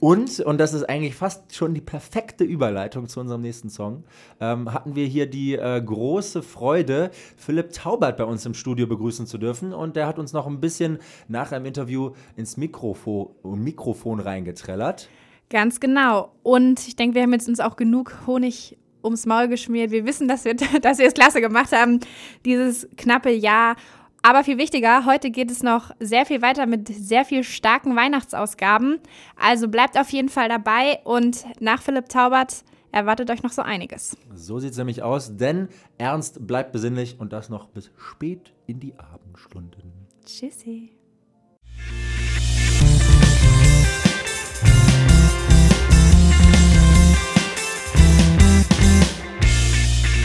Und, 0.00 0.40
und 0.40 0.58
das 0.58 0.74
ist 0.74 0.84
eigentlich 0.84 1.16
fast 1.16 1.54
schon 1.54 1.74
die 1.74 1.80
perfekte 1.80 2.44
Überleitung 2.44 3.08
zu 3.08 3.18
unserem 3.18 3.40
nächsten 3.40 3.68
Song, 3.68 4.04
ähm, 4.40 4.72
hatten 4.72 4.94
wir 4.94 5.06
hier 5.06 5.26
die 5.26 5.54
äh, 5.54 5.82
große 5.84 6.42
Freude, 6.42 7.10
Philipp 7.36 7.72
Taubert 7.72 8.16
bei 8.16 8.24
uns 8.24 8.46
im 8.46 8.54
Studio 8.54 8.86
begrüßen 8.86 9.26
zu 9.26 9.38
dürfen. 9.38 9.72
Und 9.72 9.96
der 9.96 10.06
hat 10.06 10.18
uns 10.18 10.32
noch 10.32 10.46
ein 10.46 10.60
bisschen 10.60 10.98
nach 11.26 11.50
einem 11.50 11.66
Interview 11.66 12.12
ins 12.36 12.56
Mikrofo 12.56 13.34
Mikrofon 13.42 14.20
reingetrellert. 14.20 15.08
Ganz 15.50 15.80
genau. 15.80 16.32
Und 16.42 16.86
ich 16.86 16.94
denke, 16.94 17.16
wir 17.16 17.22
haben 17.22 17.32
jetzt 17.32 17.48
uns 17.48 17.58
auch 17.58 17.76
genug 17.76 18.26
Honig 18.26 18.76
ums 19.02 19.26
Maul 19.26 19.48
geschmiert. 19.48 19.90
Wir 19.90 20.04
wissen, 20.04 20.28
dass 20.28 20.44
wir, 20.44 20.54
dass 20.82 20.98
wir 20.98 21.06
es 21.06 21.14
klasse 21.14 21.40
gemacht 21.40 21.72
haben, 21.72 22.00
dieses 22.44 22.88
knappe 22.96 23.30
Jahr. 23.30 23.76
Aber 24.22 24.44
viel 24.44 24.58
wichtiger, 24.58 25.04
heute 25.04 25.30
geht 25.30 25.50
es 25.50 25.62
noch 25.62 25.92
sehr 26.00 26.26
viel 26.26 26.42
weiter 26.42 26.66
mit 26.66 26.88
sehr 26.88 27.24
viel 27.24 27.44
starken 27.44 27.96
Weihnachtsausgaben. 27.96 28.98
Also 29.36 29.68
bleibt 29.68 29.98
auf 29.98 30.10
jeden 30.10 30.28
Fall 30.28 30.48
dabei 30.48 31.00
und 31.04 31.44
nach 31.60 31.80
Philipp 31.82 32.08
Taubert 32.08 32.64
erwartet 32.90 33.30
euch 33.30 33.42
noch 33.42 33.52
so 33.52 33.62
einiges. 33.62 34.16
So 34.34 34.58
sieht 34.58 34.72
es 34.72 34.78
nämlich 34.78 35.02
aus, 35.02 35.36
denn 35.36 35.68
ernst 35.98 36.46
bleibt 36.46 36.72
besinnlich 36.72 37.20
und 37.20 37.32
das 37.32 37.48
noch 37.48 37.68
bis 37.68 37.90
spät 37.96 38.52
in 38.66 38.80
die 38.80 38.94
Abendstunden. 38.98 39.92
Tschüssi. 40.24 40.90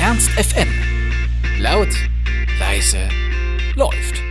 Ernst 0.02 0.30
FM. 0.32 0.68
Laut, 1.60 1.88
leise, 2.60 3.08
läuft. 3.76 4.23